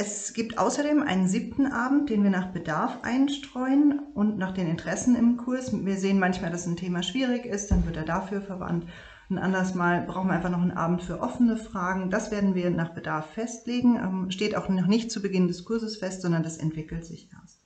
Es 0.02 0.32
gibt 0.32 0.56
außerdem 0.56 1.02
einen 1.02 1.28
siebten 1.28 1.66
Abend, 1.66 2.08
den 2.08 2.22
wir 2.22 2.30
nach 2.30 2.52
Bedarf 2.52 3.00
einstreuen 3.02 4.00
und 4.14 4.38
nach 4.38 4.52
den 4.52 4.66
Interessen 4.66 5.14
im 5.14 5.36
Kurs. 5.36 5.74
Wir 5.74 5.98
sehen 5.98 6.18
manchmal, 6.18 6.50
dass 6.50 6.66
ein 6.66 6.78
Thema 6.78 7.02
schwierig 7.02 7.44
ist, 7.44 7.70
dann 7.70 7.84
wird 7.84 7.98
er 7.98 8.06
dafür 8.06 8.40
verwandt. 8.40 8.86
Ein 9.28 9.36
anderes 9.36 9.74
Mal 9.74 10.06
brauchen 10.06 10.28
wir 10.28 10.32
einfach 10.32 10.48
noch 10.48 10.62
einen 10.62 10.70
Abend 10.70 11.02
für 11.02 11.20
offene 11.20 11.58
Fragen. 11.58 12.08
Das 12.08 12.30
werden 12.30 12.54
wir 12.54 12.70
nach 12.70 12.94
Bedarf 12.94 13.26
festlegen. 13.34 13.96
Ähm, 13.96 14.30
steht 14.30 14.56
auch 14.56 14.70
noch 14.70 14.86
nicht 14.86 15.10
zu 15.10 15.20
Beginn 15.20 15.48
des 15.48 15.66
Kurses 15.66 15.98
fest, 15.98 16.22
sondern 16.22 16.44
das 16.44 16.56
entwickelt 16.56 17.04
sich 17.04 17.28
erst. 17.38 17.60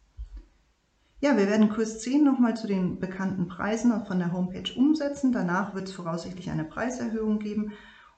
Ja, 1.21 1.37
wir 1.37 1.47
werden 1.47 1.69
Kurs 1.69 2.01
10 2.01 2.25
nochmal 2.25 2.57
zu 2.57 2.67
den 2.67 2.99
bekannten 2.99 3.47
Preisen 3.47 4.05
von 4.07 4.19
der 4.19 4.33
Homepage 4.33 4.73
umsetzen. 4.77 5.31
Danach 5.31 5.77
wird 5.77 5.87
es 5.87 5.95
voraussichtlich 5.95 6.51
eine 6.51 6.65
Preiserhöhung 6.65 7.39
geben 7.39 7.75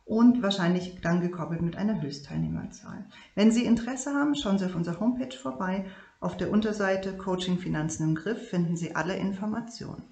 und 0.06 0.40
wahrscheinlich 0.40 1.00
dann 1.02 1.20
gekoppelt 1.20 1.60
mit 1.60 1.76
einer 1.76 2.00
Höchstteilnehmerzahl. 2.00 3.04
Wenn 3.34 3.50
Sie 3.50 3.64
Interesse 3.64 4.14
haben, 4.14 4.36
schauen 4.36 4.58
Sie 4.58 4.64
auf 4.64 4.76
unserer 4.76 5.00
Homepage 5.00 5.36
vorbei. 5.36 5.84
Auf 6.20 6.36
der 6.36 6.50
Unterseite 6.50 7.16
Coaching 7.16 7.58
Finanzen 7.58 8.04
im 8.04 8.14
Griff 8.14 8.48
finden 8.48 8.76
Sie 8.76 8.94
alle 8.94 9.16
Informationen. 9.16 10.04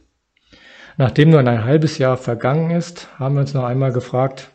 Nachdem 0.98 1.30
nur 1.30 1.42
ein 1.42 1.64
halbes 1.64 2.00
Jahr 2.00 2.18
vergangen 2.18 2.72
ist, 2.72 3.20
haben 3.20 3.36
wir 3.36 3.42
uns 3.42 3.54
noch 3.54 3.66
einmal 3.66 3.92
gefragt, 3.92 4.50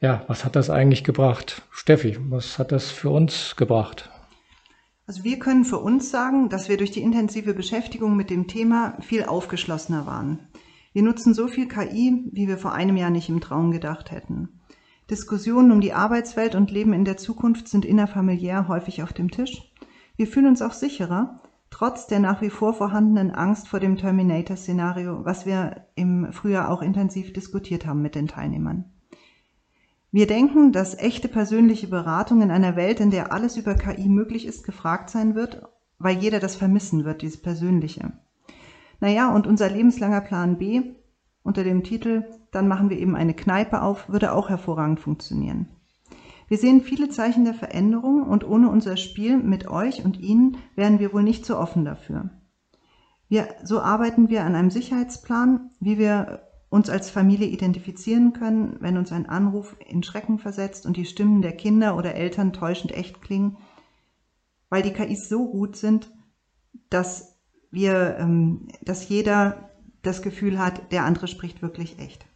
ja, 0.00 0.24
was 0.26 0.44
hat 0.44 0.56
das 0.56 0.68
eigentlich 0.68 1.04
gebracht? 1.04 1.62
Steffi, 1.86 2.18
was 2.30 2.58
hat 2.58 2.72
das 2.72 2.90
für 2.90 3.10
uns 3.10 3.54
gebracht? 3.54 4.10
Also 5.06 5.22
wir 5.22 5.38
können 5.38 5.64
für 5.64 5.78
uns 5.78 6.10
sagen, 6.10 6.48
dass 6.48 6.68
wir 6.68 6.78
durch 6.78 6.90
die 6.90 7.00
intensive 7.00 7.54
Beschäftigung 7.54 8.16
mit 8.16 8.28
dem 8.28 8.48
Thema 8.48 9.00
viel 9.02 9.22
aufgeschlossener 9.22 10.04
waren. 10.04 10.40
Wir 10.92 11.04
nutzen 11.04 11.32
so 11.32 11.46
viel 11.46 11.68
KI, 11.68 12.28
wie 12.32 12.48
wir 12.48 12.58
vor 12.58 12.72
einem 12.72 12.96
Jahr 12.96 13.10
nicht 13.10 13.28
im 13.28 13.40
Traum 13.40 13.70
gedacht 13.70 14.10
hätten. 14.10 14.48
Diskussionen 15.10 15.70
um 15.70 15.80
die 15.80 15.92
Arbeitswelt 15.92 16.56
und 16.56 16.72
Leben 16.72 16.92
in 16.92 17.04
der 17.04 17.18
Zukunft 17.18 17.68
sind 17.68 17.84
innerfamiliär 17.84 18.66
häufig 18.66 19.04
auf 19.04 19.12
dem 19.12 19.30
Tisch. 19.30 19.72
Wir 20.16 20.26
fühlen 20.26 20.48
uns 20.48 20.62
auch 20.62 20.72
sicherer, 20.72 21.40
trotz 21.70 22.08
der 22.08 22.18
nach 22.18 22.42
wie 22.42 22.50
vor 22.50 22.74
vorhandenen 22.74 23.30
Angst 23.30 23.68
vor 23.68 23.78
dem 23.78 23.96
Terminator-Szenario, 23.96 25.24
was 25.24 25.46
wir 25.46 25.86
im 25.94 26.32
Frühjahr 26.32 26.68
auch 26.68 26.82
intensiv 26.82 27.32
diskutiert 27.32 27.86
haben 27.86 28.02
mit 28.02 28.16
den 28.16 28.26
Teilnehmern. 28.26 28.86
Wir 30.16 30.26
denken, 30.26 30.72
dass 30.72 30.96
echte 30.96 31.28
persönliche 31.28 31.88
Beratung 31.88 32.40
in 32.40 32.50
einer 32.50 32.74
Welt, 32.74 33.00
in 33.00 33.10
der 33.10 33.32
alles 33.32 33.58
über 33.58 33.74
KI 33.74 34.08
möglich 34.08 34.46
ist, 34.46 34.64
gefragt 34.64 35.10
sein 35.10 35.34
wird, 35.34 35.68
weil 35.98 36.16
jeder 36.16 36.40
das 36.40 36.56
vermissen 36.56 37.04
wird, 37.04 37.20
dieses 37.20 37.42
Persönliche. 37.42 38.14
Naja, 38.98 39.30
und 39.34 39.46
unser 39.46 39.68
lebenslanger 39.68 40.22
Plan 40.22 40.56
B 40.56 40.94
unter 41.42 41.64
dem 41.64 41.84
Titel 41.84 42.24
Dann 42.50 42.66
machen 42.66 42.88
wir 42.88 42.98
eben 42.98 43.14
eine 43.14 43.34
Kneipe 43.34 43.82
auf, 43.82 44.08
würde 44.08 44.32
auch 44.32 44.48
hervorragend 44.48 45.00
funktionieren. 45.00 45.68
Wir 46.48 46.56
sehen 46.56 46.80
viele 46.80 47.10
Zeichen 47.10 47.44
der 47.44 47.52
Veränderung 47.52 48.22
und 48.22 48.42
ohne 48.42 48.70
unser 48.70 48.96
Spiel 48.96 49.36
mit 49.36 49.68
euch 49.68 50.02
und 50.02 50.18
Ihnen 50.18 50.56
wären 50.76 50.98
wir 50.98 51.12
wohl 51.12 51.24
nicht 51.24 51.44
so 51.44 51.58
offen 51.58 51.84
dafür. 51.84 52.30
Wir, 53.28 53.48
so 53.64 53.82
arbeiten 53.82 54.30
wir 54.30 54.44
an 54.44 54.54
einem 54.54 54.70
Sicherheitsplan, 54.70 55.72
wie 55.78 55.98
wir 55.98 56.40
uns 56.76 56.90
als 56.90 57.08
Familie 57.10 57.48
identifizieren 57.48 58.34
können, 58.34 58.76
wenn 58.80 58.98
uns 58.98 59.10
ein 59.10 59.26
Anruf 59.26 59.74
in 59.88 60.02
Schrecken 60.02 60.38
versetzt 60.38 60.84
und 60.84 60.98
die 60.98 61.06
Stimmen 61.06 61.40
der 61.40 61.56
Kinder 61.56 61.96
oder 61.96 62.14
Eltern 62.14 62.52
täuschend 62.52 62.92
echt 62.92 63.22
klingen, 63.22 63.56
weil 64.68 64.82
die 64.82 64.92
KIs 64.92 65.30
so 65.30 65.50
gut 65.50 65.76
sind, 65.76 66.12
dass 66.90 67.38
wir, 67.70 68.16
ähm, 68.18 68.68
dass 68.82 69.08
jeder 69.08 69.70
das 70.02 70.20
Gefühl 70.20 70.58
hat, 70.58 70.92
der 70.92 71.04
andere 71.04 71.28
spricht 71.28 71.62
wirklich 71.62 71.98
echt. 71.98 72.26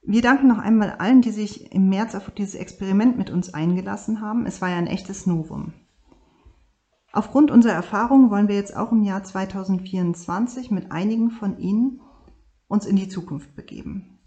Wir 0.00 0.22
danken 0.22 0.48
noch 0.48 0.58
einmal 0.58 0.92
allen, 0.92 1.20
die 1.20 1.30
sich 1.30 1.72
im 1.72 1.90
März 1.90 2.14
auf 2.14 2.30
dieses 2.30 2.54
Experiment 2.54 3.18
mit 3.18 3.30
uns 3.30 3.52
eingelassen 3.52 4.22
haben. 4.22 4.46
Es 4.46 4.62
war 4.62 4.70
ja 4.70 4.76
ein 4.76 4.88
echtes 4.88 5.26
Novum. 5.26 5.74
Aufgrund 7.12 7.50
unserer 7.50 7.74
Erfahrungen 7.74 8.30
wollen 8.30 8.48
wir 8.48 8.56
jetzt 8.56 8.74
auch 8.74 8.90
im 8.90 9.02
Jahr 9.02 9.22
2024 9.22 10.70
mit 10.70 10.90
einigen 10.90 11.30
von 11.30 11.58
Ihnen 11.58 12.00
uns 12.72 12.86
in 12.86 12.96
die 12.96 13.08
Zukunft 13.08 13.54
begeben. 13.54 14.18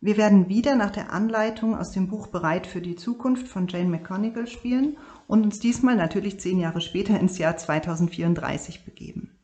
Wir 0.00 0.16
werden 0.16 0.48
wieder 0.48 0.76
nach 0.76 0.90
der 0.90 1.12
Anleitung 1.12 1.76
aus 1.76 1.90
dem 1.90 2.06
Buch 2.06 2.28
Bereit 2.28 2.64
für 2.68 2.80
die 2.80 2.94
Zukunft 2.94 3.48
von 3.48 3.66
Jane 3.66 3.88
McConigal 3.88 4.46
spielen 4.46 4.96
und 5.26 5.42
uns 5.42 5.58
diesmal 5.58 5.96
natürlich 5.96 6.38
zehn 6.38 6.60
Jahre 6.60 6.80
später 6.80 7.18
ins 7.18 7.38
Jahr 7.38 7.56
2034 7.56 8.84
begeben. 8.84 9.36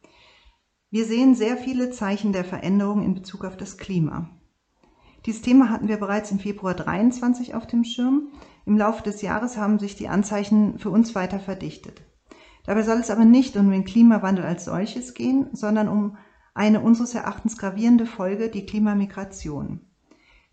Wir 0.89 1.05
sehen 1.05 1.35
sehr 1.35 1.57
viele 1.57 1.91
Zeichen 1.91 2.33
der 2.33 2.45
Veränderung 2.45 3.03
in 3.03 3.15
Bezug 3.15 3.45
auf 3.45 3.57
das 3.57 3.77
Klima. 3.77 4.31
Dieses 5.27 5.43
Thema 5.43 5.69
hatten 5.69 5.89
wir 5.89 5.97
bereits 5.97 6.31
im 6.31 6.39
Februar 6.39 6.75
23 6.75 7.57
auf 7.57 7.67
dem 7.67 7.83
Schirm. 7.83 8.29
Im 8.67 8.79
Laufe 8.79 9.03
des 9.03 9.21
Jahres 9.23 9.57
haben 9.57 9.81
sich 9.81 9.97
die 9.97 10.09
Anzeichen 10.09 10.79
für 10.79 10.91
uns 10.91 11.17
weiter 11.17 11.41
verdichtet. 11.41 12.03
Dabei 12.67 12.85
soll 12.85 12.99
es 12.99 13.11
aber 13.11 13.25
nicht 13.25 13.57
um 13.57 13.69
den 13.69 13.85
Klimawandel 13.85 14.45
als 14.45 14.65
solches 14.65 15.15
gehen, 15.15 15.49
sondern 15.53 15.89
um 15.89 16.17
eine 16.55 16.81
unseres 16.81 17.15
Erachtens 17.15 17.57
gravierende 17.57 18.07
Folge, 18.07 18.49
die 18.49 18.67
Klimamigration. 18.67 19.81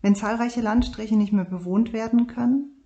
Wenn 0.02 0.14
zahlreiche 0.14 0.60
Landstriche 0.60 1.16
nicht 1.16 1.32
mehr 1.32 1.44
bewohnt 1.44 1.92
werden 1.92 2.26
können, 2.26 2.84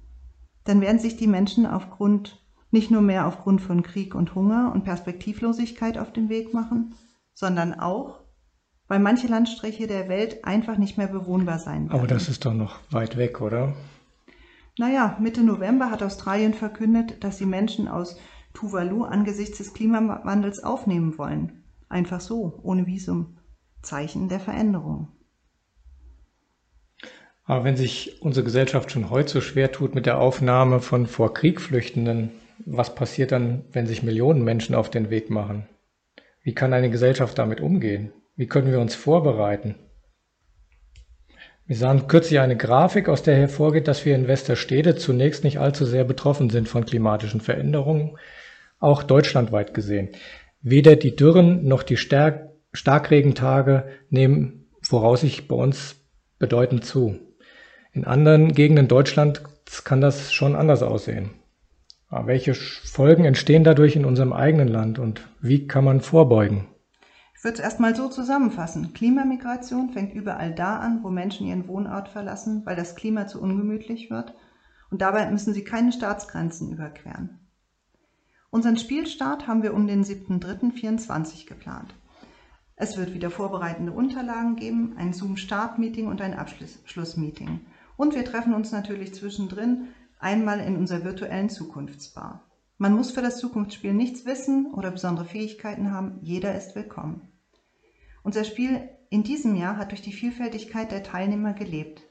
dann 0.65 0.81
werden 0.81 0.99
sich 0.99 1.17
die 1.17 1.27
Menschen 1.27 1.67
aufgrund, 1.67 2.45
nicht 2.71 2.91
nur 2.91 3.03
mehr 3.03 3.27
aufgrund 3.27 3.61
von 3.61 3.83
Krieg 3.83 4.15
und 4.15 4.35
Hunger 4.35 4.73
und 4.75 4.85
Perspektivlosigkeit 4.85 5.99
auf 5.99 6.13
den 6.13 6.29
Weg 6.29 6.53
machen, 6.53 6.95
sondern 7.35 7.75
auch, 7.75 8.21
weil 8.89 8.99
manche 8.99 9.29
Landstriche 9.29 9.87
der 9.87 10.09
Welt 10.09 10.45
einfach 10.45 10.77
nicht 10.77 10.99
mehr 10.99 11.07
bewohnbar 11.07 11.59
sein 11.59 11.89
werden. 11.89 11.99
Aber 11.99 12.07
das 12.07 12.29
ist 12.29 12.45
doch 12.45 12.55
noch 12.55 12.81
weit 12.91 13.17
weg, 13.17 13.41
oder? 13.41 13.75
Naja, 14.77 15.17
Mitte 15.21 15.45
November 15.45 15.91
hat 15.91 16.03
Australien 16.03 16.53
verkündet, 16.53 17.23
dass 17.23 17.39
sie 17.39 17.47
Menschen 17.47 17.87
aus 17.87 18.17
Tuvalu 18.55 19.05
angesichts 19.05 19.59
des 19.59 19.73
Klimawandels 19.73 20.65
aufnehmen 20.65 21.17
wollen. 21.17 21.64
Einfach 21.95 22.21
so, 22.21 22.59
ohne 22.65 22.89
Visum. 22.89 23.39
Zeichen 23.81 24.29
der 24.29 24.41
Veränderung. 24.41 25.13
Aber 27.45 27.63
wenn 27.63 27.77
sich 27.77 28.21
unsere 28.21 28.43
Gesellschaft 28.43 28.91
schon 28.91 29.11
heute 29.11 29.31
so 29.31 29.41
schwer 29.41 29.71
tut 29.71 29.95
mit 29.95 30.05
der 30.05 30.19
Aufnahme 30.19 30.81
von 30.81 31.07
vor 31.07 31.33
Krieg 31.35 31.61
Flüchtenden, 31.61 32.33
was 32.67 32.97
passiert 32.97 33.31
dann, 33.31 33.65
wenn 33.71 33.87
sich 33.87 34.03
Millionen 34.03 34.43
Menschen 34.43 34.75
auf 34.75 34.91
den 34.91 35.09
Weg 35.09 35.31
machen? 35.31 35.69
Wie 36.43 36.53
kann 36.53 36.73
eine 36.73 36.91
Gesellschaft 36.91 37.39
damit 37.39 37.61
umgehen? 37.61 38.13
Wie 38.35 38.49
können 38.49 38.73
wir 38.73 38.81
uns 38.81 38.97
vorbereiten? 38.97 39.77
Wir 41.65 41.77
sahen 41.77 42.09
kürzlich 42.09 42.41
eine 42.41 42.57
Grafik, 42.57 43.09
aus 43.09 43.23
der 43.23 43.37
hervorgeht, 43.37 43.87
dass 43.87 44.05
wir 44.05 44.17
in 44.17 44.27
Westerstede 44.27 44.97
zunächst 44.97 45.45
nicht 45.45 45.61
allzu 45.61 45.85
sehr 45.85 46.03
betroffen 46.03 46.51
sind 46.51 46.69
von 46.69 46.87
klimatischen 46.87 47.41
Veränderungen, 47.41 48.19
auch 48.81 49.05
deutschlandweit 49.05 49.75
gesehen. 49.75 50.09
Weder 50.67 50.97
die 50.97 51.15
Dürren 51.15 51.69
noch 51.69 51.83
die 51.83 51.99
Stark 51.99 52.49
Starkregentage 52.73 53.85
nehmen 54.09 54.67
voraussichtlich 54.81 55.47
bei 55.47 55.55
uns 55.55 55.97
bedeutend 56.39 56.87
zu. 56.87 57.21
In 57.93 58.07
anderen 58.07 58.53
Gegenden 58.53 58.89
Deutschlands 58.89 59.43
kann 59.85 60.01
das 60.01 60.33
schon 60.33 60.57
anders 60.57 60.83
aussehen. 60.83 61.31
Aber 62.09 62.29
welche 62.29 62.55
Folgen 62.55 63.27
entstehen 63.27 63.63
dadurch 63.63 63.95
in 63.95 64.07
unserem 64.07 64.33
eigenen 64.33 64.69
Land 64.69 64.99
und 64.99 65.29
wie 65.43 65.67
kann 65.67 65.85
man 65.85 66.01
vorbeugen? 66.01 66.67
Ich 67.37 67.45
würde 67.45 67.59
es 67.59 67.63
erstmal 67.63 67.95
so 67.95 68.09
zusammenfassen. 68.09 68.95
Klimamigration 68.95 69.91
fängt 69.91 70.15
überall 70.15 70.55
da 70.55 70.79
an, 70.79 71.01
wo 71.03 71.11
Menschen 71.11 71.47
ihren 71.47 71.69
Wohnort 71.69 72.09
verlassen, 72.09 72.63
weil 72.65 72.75
das 72.75 72.97
Klima 72.97 73.27
zu 73.27 73.39
ungemütlich 73.39 74.11
wird. 74.11 74.33
Und 74.91 75.03
dabei 75.03 75.31
müssen 75.31 75.53
sie 75.53 75.63
keine 75.63 75.93
Staatsgrenzen 75.93 76.73
überqueren. 76.73 77.44
Unseren 78.55 78.77
Spielstart 78.77 79.49
haben 79.49 79.65
wir 79.65 79.75
um 79.75 79.89
den 79.89 80.05
7.3.24 80.05 81.49
geplant. 81.49 81.93
Es 82.77 82.97
wird 82.97 83.13
wieder 83.13 83.29
vorbereitende 83.29 83.91
Unterlagen 83.91 84.55
geben, 84.55 84.95
ein 84.97 85.13
Zoom-Start-Meeting 85.13 86.07
und 86.07 86.21
ein 86.21 86.35
Abschlussmeeting. 86.35 87.67
Und 87.97 88.15
wir 88.15 88.25
treffen 88.25 88.55
uns 88.55 88.71
natürlich 88.71 89.13
zwischendrin 89.13 89.89
einmal 90.21 90.61
in 90.61 90.77
unserer 90.77 91.03
virtuellen 91.03 91.51
Zukunftsbar. 91.51 92.49
Man 92.79 92.93
muss 92.93 93.11
für 93.11 93.23
das 93.23 93.39
Zukunftsspiel 93.39 93.93
nichts 93.93 94.25
wissen 94.25 94.73
oder 94.73 94.93
besondere 94.93 95.25
Fähigkeiten 95.25 95.91
haben, 95.91 96.21
jeder 96.23 96.55
ist 96.55 96.77
willkommen. 96.77 97.23
Unser 98.23 98.45
Spiel 98.45 98.89
in 99.11 99.25
diesem 99.25 99.57
Jahr 99.57 99.79
hat 99.79 99.91
durch 99.91 100.03
die 100.03 100.13
Vielfältigkeit 100.13 100.93
der 100.93 101.03
Teilnehmer 101.03 101.55
gelebt. 101.55 102.03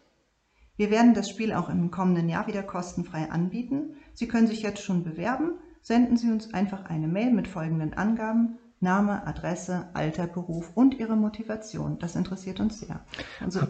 Wir 0.75 0.91
werden 0.91 1.13
das 1.13 1.29
Spiel 1.29 1.53
auch 1.53 1.69
im 1.69 1.89
kommenden 1.89 2.27
Jahr 2.27 2.47
wieder 2.47 2.63
kostenfrei 2.63 3.31
anbieten. 3.31 3.95
Sie 4.13 4.27
können 4.27 4.47
sich 4.47 4.61
jetzt 4.61 4.83
schon 4.83 5.05
bewerben. 5.05 5.53
Senden 5.83 6.15
Sie 6.15 6.31
uns 6.31 6.53
einfach 6.53 6.85
eine 6.85 7.09
Mail 7.09 7.31
mit 7.31 7.47
folgenden 7.47 7.93
Angaben. 7.93 8.57
Name, 8.79 9.27
Adresse, 9.27 9.89
Alter, 9.93 10.27
Beruf 10.27 10.71
und 10.75 10.97
Ihre 10.97 11.15
Motivation. 11.15 11.99
Das 11.99 12.15
interessiert 12.15 12.59
uns 12.59 12.79
sehr. 12.79 13.05
Also, 13.39 13.61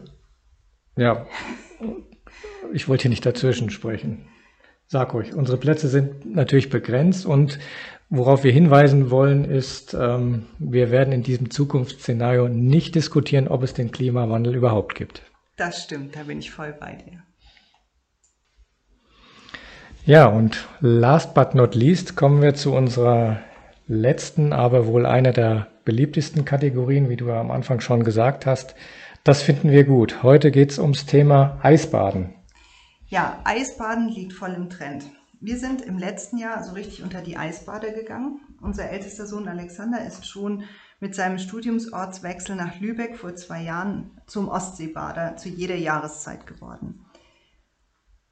ja, 0.96 1.26
ich 2.72 2.88
wollte 2.88 3.04
hier 3.04 3.10
nicht 3.10 3.26
dazwischen 3.26 3.72
sprechen. 3.72 4.28
Sag 4.88 5.14
ruhig, 5.14 5.34
unsere 5.34 5.58
Plätze 5.58 5.88
sind 5.88 6.36
natürlich 6.36 6.70
begrenzt 6.70 7.26
und 7.26 7.58
worauf 8.10 8.44
wir 8.44 8.52
hinweisen 8.52 9.10
wollen, 9.10 9.46
ist, 9.46 9.96
ähm, 9.96 10.46
wir 10.60 10.92
werden 10.92 11.14
in 11.14 11.24
diesem 11.24 11.50
Zukunftsszenario 11.50 12.48
nicht 12.48 12.94
diskutieren, 12.94 13.48
ob 13.48 13.64
es 13.64 13.74
den 13.74 13.92
Klimawandel 13.92 14.56
überhaupt 14.56 14.94
gibt. 14.94 15.24
Das 15.56 15.84
stimmt, 15.84 16.16
da 16.16 16.24
bin 16.24 16.40
ich 16.40 16.52
voll 16.52 16.74
bei 16.80 16.94
dir. 16.94 17.24
Ja, 20.06 20.26
und 20.26 20.68
last 20.82 21.34
but 21.34 21.56
not 21.56 21.76
least 21.76 22.18
kommen 22.18 22.42
wir 22.42 22.56
zu 22.56 22.74
unserer 22.74 23.40
letzten, 23.88 24.52
aber 24.52 24.86
wohl 24.86 25.06
einer 25.06 25.32
der 25.32 25.68
beliebtesten 25.86 26.44
Kategorien, 26.44 27.08
wie 27.08 27.16
du 27.16 27.32
am 27.32 27.52
Anfang 27.52 27.80
schon 27.80 28.04
gesagt 28.04 28.46
hast. 28.46 28.76
Das 29.24 29.42
finden 29.42 29.72
wir 29.72 29.86
gut. 29.86 30.22
Heute 30.22 30.52
geht 30.52 30.72
es 30.72 30.80
ums 30.80 31.06
Thema 31.06 31.58
Eisbaden. 31.64 32.34
Ja, 33.08 33.40
Eisbaden 33.46 34.10
liegt 34.10 34.34
voll 34.34 34.52
im 34.52 34.70
Trend. 34.70 35.06
Wir 35.40 35.58
sind 35.58 35.82
im 35.82 35.98
letzten 35.98 36.38
Jahr 36.38 36.62
so 36.64 36.74
richtig 36.74 37.02
unter 37.02 37.22
die 37.22 37.38
Eisbade 37.38 37.94
gegangen. 37.94 38.42
Unser 38.62 38.90
ältester 38.90 39.26
Sohn 39.26 39.48
Alexander 39.48 40.06
ist 40.06 40.28
schon 40.28 40.64
mit 41.00 41.16
seinem 41.16 41.38
Studiumsortswechsel 41.38 42.58
nach 42.58 42.78
Lübeck 42.82 43.16
vor 43.18 43.36
zwei 43.36 43.62
Jahren 43.62 44.12
zum 44.26 44.50
Ostseebader 44.50 45.38
zu 45.38 45.48
jeder 45.48 45.76
Jahreszeit 45.76 46.46
geworden. 46.46 47.03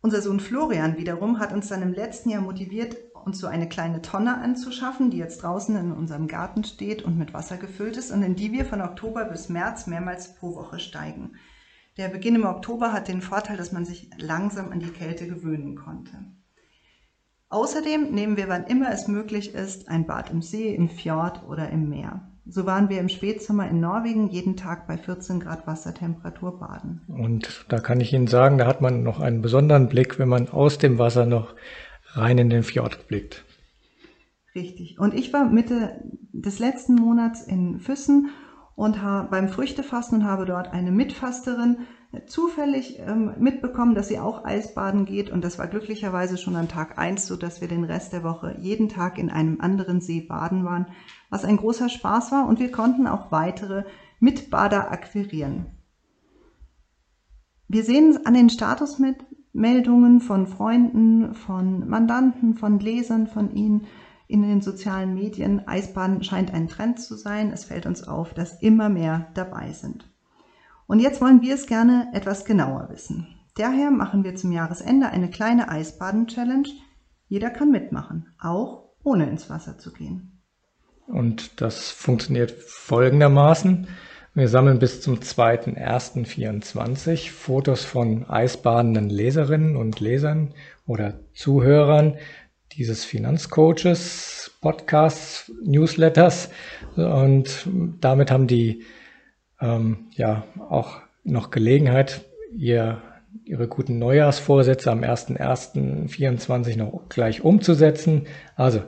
Unser 0.03 0.23
Sohn 0.23 0.39
Florian 0.39 0.97
wiederum 0.97 1.39
hat 1.39 1.53
uns 1.53 1.67
dann 1.67 1.83
im 1.83 1.93
letzten 1.93 2.31
Jahr 2.31 2.41
motiviert, 2.41 2.97
uns 3.23 3.37
so 3.37 3.45
eine 3.45 3.69
kleine 3.69 4.01
Tonne 4.01 4.37
anzuschaffen, 4.39 5.11
die 5.11 5.17
jetzt 5.17 5.43
draußen 5.43 5.75
in 5.75 5.91
unserem 5.91 6.27
Garten 6.27 6.63
steht 6.63 7.03
und 7.03 7.19
mit 7.19 7.35
Wasser 7.35 7.57
gefüllt 7.57 7.97
ist 7.97 8.09
und 8.09 8.23
in 8.23 8.35
die 8.35 8.51
wir 8.51 8.65
von 8.65 8.81
Oktober 8.81 9.25
bis 9.25 9.47
März 9.47 9.85
mehrmals 9.85 10.35
pro 10.35 10.55
Woche 10.55 10.79
steigen. 10.79 11.33
Der 11.97 12.07
Beginn 12.07 12.35
im 12.35 12.45
Oktober 12.45 12.93
hat 12.93 13.09
den 13.09 13.21
Vorteil, 13.21 13.57
dass 13.57 13.73
man 13.73 13.85
sich 13.85 14.09
langsam 14.17 14.71
an 14.71 14.79
die 14.79 14.89
Kälte 14.89 15.27
gewöhnen 15.27 15.75
konnte. 15.75 16.25
Außerdem 17.49 18.11
nehmen 18.11 18.37
wir, 18.37 18.47
wann 18.47 18.65
immer 18.65 18.91
es 18.91 19.07
möglich 19.07 19.53
ist, 19.53 19.87
ein 19.87 20.07
Bad 20.07 20.31
im 20.31 20.41
See, 20.41 20.73
im 20.73 20.89
Fjord 20.89 21.43
oder 21.43 21.69
im 21.69 21.89
Meer. 21.89 22.30
So 22.45 22.65
waren 22.65 22.89
wir 22.89 22.99
im 22.99 23.09
Spätsommer 23.09 23.69
in 23.69 23.79
Norwegen 23.79 24.29
jeden 24.29 24.57
Tag 24.57 24.87
bei 24.87 24.97
14 24.97 25.39
Grad 25.39 25.67
Wassertemperatur 25.67 26.59
baden. 26.59 27.01
Und 27.07 27.65
da 27.69 27.79
kann 27.79 28.01
ich 28.01 28.13
Ihnen 28.13 28.27
sagen, 28.27 28.57
da 28.57 28.65
hat 28.65 28.81
man 28.81 29.03
noch 29.03 29.19
einen 29.19 29.41
besonderen 29.41 29.89
Blick, 29.89 30.17
wenn 30.17 30.29
man 30.29 30.49
aus 30.49 30.77
dem 30.77 30.97
Wasser 30.97 31.25
noch 31.25 31.53
rein 32.13 32.37
in 32.39 32.49
den 32.49 32.63
Fjord 32.63 33.07
blickt. 33.07 33.45
Richtig. 34.55 34.99
Und 34.99 35.13
ich 35.13 35.31
war 35.31 35.45
Mitte 35.45 36.01
des 36.33 36.59
letzten 36.59 36.95
Monats 36.95 37.41
in 37.41 37.79
Füssen 37.79 38.29
und 38.75 38.99
beim 39.29 39.47
Früchtefasten 39.47 40.19
und 40.19 40.25
habe 40.25 40.45
dort 40.45 40.73
eine 40.73 40.91
Mitfasterin 40.91 41.77
zufällig 42.25 42.99
ähm, 42.99 43.35
mitbekommen, 43.39 43.95
dass 43.95 44.09
sie 44.09 44.19
auch 44.19 44.43
Eisbaden 44.43 45.05
geht 45.05 45.29
und 45.29 45.43
das 45.43 45.57
war 45.57 45.67
glücklicherweise 45.67 46.37
schon 46.37 46.57
an 46.57 46.67
Tag 46.67 46.97
1, 46.97 47.25
so 47.25 47.37
dass 47.37 47.61
wir 47.61 47.69
den 47.69 47.85
Rest 47.85 48.11
der 48.11 48.23
Woche 48.23 48.57
jeden 48.59 48.89
Tag 48.89 49.17
in 49.17 49.29
einem 49.29 49.61
anderen 49.61 50.01
See 50.01 50.19
baden 50.19 50.65
waren, 50.65 50.87
was 51.31 51.45
ein 51.45 51.57
großer 51.57 51.89
Spaß 51.89 52.31
war 52.31 52.47
und 52.47 52.59
wir 52.59 52.71
konnten 52.71 53.07
auch 53.07 53.31
weitere 53.31 53.85
Mitbader 54.19 54.91
akquirieren. 54.91 55.65
Wir 57.67 57.83
sehen 57.83 58.19
an 58.25 58.35
den 58.35 58.49
Statusmeldungen 58.49 60.19
von 60.19 60.45
Freunden, 60.45 61.33
von 61.33 61.87
Mandanten, 61.87 62.53
von 62.53 62.79
Lesern 62.79 63.25
von 63.25 63.55
ihnen, 63.55 63.87
in 64.27 64.43
den 64.43 64.61
sozialen 64.61 65.13
Medien. 65.13 65.67
Eisbaden 65.67 66.23
scheint 66.23 66.53
ein 66.53 66.67
Trend 66.67 66.99
zu 66.99 67.15
sein. 67.15 67.51
Es 67.51 67.65
fällt 67.65 67.85
uns 67.85 68.07
auf, 68.07 68.33
dass 68.33 68.61
immer 68.61 68.89
mehr 68.89 69.27
dabei 69.33 69.73
sind. 69.73 70.09
Und 70.87 70.99
jetzt 70.99 71.21
wollen 71.21 71.41
wir 71.41 71.55
es 71.55 71.65
gerne 71.65 72.09
etwas 72.13 72.45
genauer 72.45 72.87
wissen. 72.89 73.27
Daher 73.55 73.91
machen 73.91 74.23
wir 74.23 74.35
zum 74.35 74.51
Jahresende 74.51 75.09
eine 75.09 75.29
kleine 75.29 75.69
Eisbaden-Challenge. 75.69 76.69
Jeder 77.27 77.49
kann 77.49 77.71
mitmachen, 77.71 78.27
auch 78.39 78.89
ohne 79.03 79.29
ins 79.29 79.49
Wasser 79.49 79.77
zu 79.77 79.91
gehen. 79.91 80.30
Und 81.07 81.61
das 81.61 81.91
funktioniert 81.91 82.51
folgendermaßen. 82.51 83.87
Wir 84.33 84.47
sammeln 84.47 84.79
bis 84.79 85.01
zum 85.01 85.19
2.1.24 85.19 87.31
Fotos 87.31 87.83
von 87.83 88.29
eisbadenden 88.29 89.09
Leserinnen 89.09 89.75
und 89.75 89.99
Lesern 89.99 90.53
oder 90.85 91.19
Zuhörern 91.33 92.17
dieses 92.77 93.03
Finanzcoaches, 93.03 94.57
Podcasts, 94.61 95.51
Newsletters. 95.63 96.49
Und 96.95 97.67
damit 97.99 98.31
haben 98.31 98.47
die 98.47 98.83
ähm, 99.59 100.05
ja 100.15 100.45
auch 100.69 101.01
noch 101.25 101.51
Gelegenheit, 101.51 102.21
ihr, 102.55 103.01
ihre 103.43 103.67
guten 103.67 103.99
Neujahrsvorsätze 103.99 104.91
am 104.91 105.01
1.1.24 105.01 106.77
noch 106.77 107.09
gleich 107.09 107.43
umzusetzen. 107.43 108.27
Also 108.55 108.81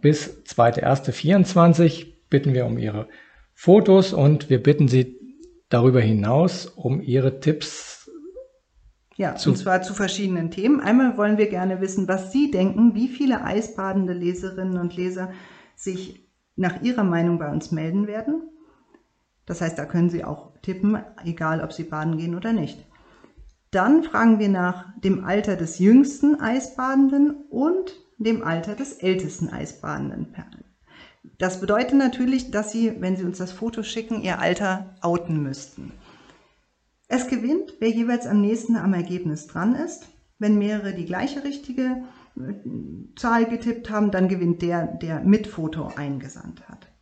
bis 0.00 0.44
2.1.24 0.46 2.06
bitten 2.30 2.54
wir 2.54 2.66
um 2.66 2.78
ihre 2.78 3.08
Fotos 3.52 4.12
und 4.12 4.50
wir 4.50 4.62
bitten 4.62 4.88
sie 4.88 5.18
darüber 5.68 6.00
hinaus 6.00 6.66
um 6.66 7.00
ihre 7.00 7.40
Tipps. 7.40 8.10
Ja, 9.16 9.36
zu 9.36 9.50
und 9.50 9.56
zwar 9.56 9.82
zu 9.82 9.94
verschiedenen 9.94 10.50
Themen. 10.50 10.80
Einmal 10.80 11.16
wollen 11.16 11.38
wir 11.38 11.48
gerne 11.48 11.80
wissen, 11.80 12.08
was 12.08 12.32
Sie 12.32 12.50
denken, 12.50 12.94
wie 12.94 13.06
viele 13.06 13.44
eisbadende 13.44 14.12
Leserinnen 14.12 14.78
und 14.78 14.96
Leser 14.96 15.30
sich 15.76 16.28
nach 16.56 16.82
Ihrer 16.82 17.04
Meinung 17.04 17.38
bei 17.38 17.50
uns 17.50 17.70
melden 17.70 18.08
werden. 18.08 18.42
Das 19.46 19.60
heißt, 19.60 19.78
da 19.78 19.84
können 19.84 20.10
Sie 20.10 20.24
auch 20.24 20.52
tippen, 20.62 20.98
egal 21.24 21.62
ob 21.62 21.72
Sie 21.72 21.84
baden 21.84 22.16
gehen 22.16 22.34
oder 22.34 22.52
nicht. 22.52 22.84
Dann 23.74 24.04
fragen 24.04 24.38
wir 24.38 24.48
nach 24.48 24.84
dem 25.00 25.24
Alter 25.24 25.56
des 25.56 25.80
jüngsten 25.80 26.40
Eisbadenden 26.40 27.34
und 27.50 27.96
dem 28.18 28.44
Alter 28.44 28.76
des 28.76 28.92
ältesten 28.92 29.48
Eisbadenden. 29.48 30.32
Das 31.38 31.60
bedeutet 31.60 31.94
natürlich, 31.94 32.52
dass 32.52 32.70
Sie, 32.70 33.00
wenn 33.00 33.16
Sie 33.16 33.24
uns 33.24 33.38
das 33.38 33.50
Foto 33.50 33.82
schicken, 33.82 34.22
Ihr 34.22 34.38
Alter 34.38 34.94
outen 35.00 35.42
müssten. 35.42 35.90
Es 37.08 37.26
gewinnt, 37.26 37.74
wer 37.80 37.90
jeweils 37.90 38.28
am 38.28 38.40
nächsten 38.40 38.76
am 38.76 38.94
Ergebnis 38.94 39.48
dran 39.48 39.74
ist. 39.74 40.06
Wenn 40.38 40.56
mehrere 40.56 40.94
die 40.94 41.06
gleiche 41.06 41.42
richtige 41.42 42.04
äh, 42.36 42.54
Zahl 43.16 43.46
getippt 43.46 43.90
haben, 43.90 44.12
dann 44.12 44.28
gewinnt 44.28 44.62
der, 44.62 44.86
der 44.86 45.18
mit 45.20 45.48
Foto 45.48 45.90
eingesandt 45.96 46.68
hat. 46.68 46.93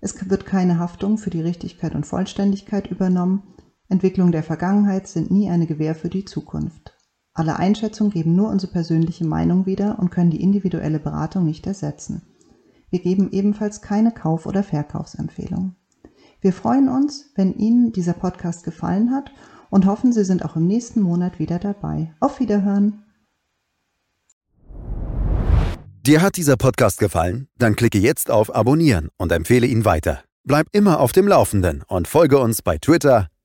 Es 0.00 0.30
wird 0.30 0.46
keine 0.46 0.78
Haftung 0.78 1.18
für 1.18 1.30
die 1.30 1.42
Richtigkeit 1.42 1.94
und 1.94 2.06
Vollständigkeit 2.06 2.90
übernommen, 2.90 3.42
Entwicklungen 3.88 4.32
der 4.32 4.42
Vergangenheit 4.42 5.08
sind 5.08 5.30
nie 5.30 5.48
eine 5.48 5.66
Gewähr 5.66 5.94
für 5.94 6.10
die 6.10 6.24
Zukunft. 6.24 6.94
Alle 7.32 7.56
Einschätzungen 7.56 8.12
geben 8.12 8.34
nur 8.34 8.50
unsere 8.50 8.72
persönliche 8.72 9.24
Meinung 9.24 9.64
wieder 9.64 9.98
und 9.98 10.10
können 10.10 10.30
die 10.30 10.42
individuelle 10.42 10.98
Beratung 10.98 11.44
nicht 11.44 11.66
ersetzen. 11.66 12.22
Wir 12.90 13.00
geben 13.00 13.30
ebenfalls 13.32 13.80
keine 13.80 14.12
Kauf- 14.12 14.46
oder 14.46 14.62
Verkaufsempfehlung. 14.62 15.76
Wir 16.40 16.52
freuen 16.52 16.88
uns, 16.88 17.32
wenn 17.34 17.54
Ihnen 17.54 17.92
dieser 17.92 18.12
Podcast 18.12 18.64
gefallen 18.64 19.10
hat 19.10 19.32
und 19.70 19.86
hoffen, 19.86 20.12
Sie 20.12 20.24
sind 20.24 20.44
auch 20.44 20.56
im 20.56 20.66
nächsten 20.66 21.00
Monat 21.00 21.38
wieder 21.38 21.58
dabei. 21.58 22.14
Auf 22.20 22.40
Wiederhören! 22.40 23.04
Dir 26.06 26.22
hat 26.22 26.36
dieser 26.36 26.56
Podcast 26.56 27.00
gefallen? 27.00 27.48
Dann 27.58 27.76
klicke 27.76 27.98
jetzt 27.98 28.30
auf 28.30 28.54
Abonnieren 28.54 29.10
und 29.18 29.30
empfehle 29.30 29.66
ihn 29.66 29.84
weiter. 29.84 30.22
Bleib 30.44 30.68
immer 30.72 31.00
auf 31.00 31.12
dem 31.12 31.28
Laufenden 31.28 31.84
und 31.86 32.08
folge 32.08 32.38
uns 32.38 32.62
bei 32.62 32.78
Twitter, 32.78 33.28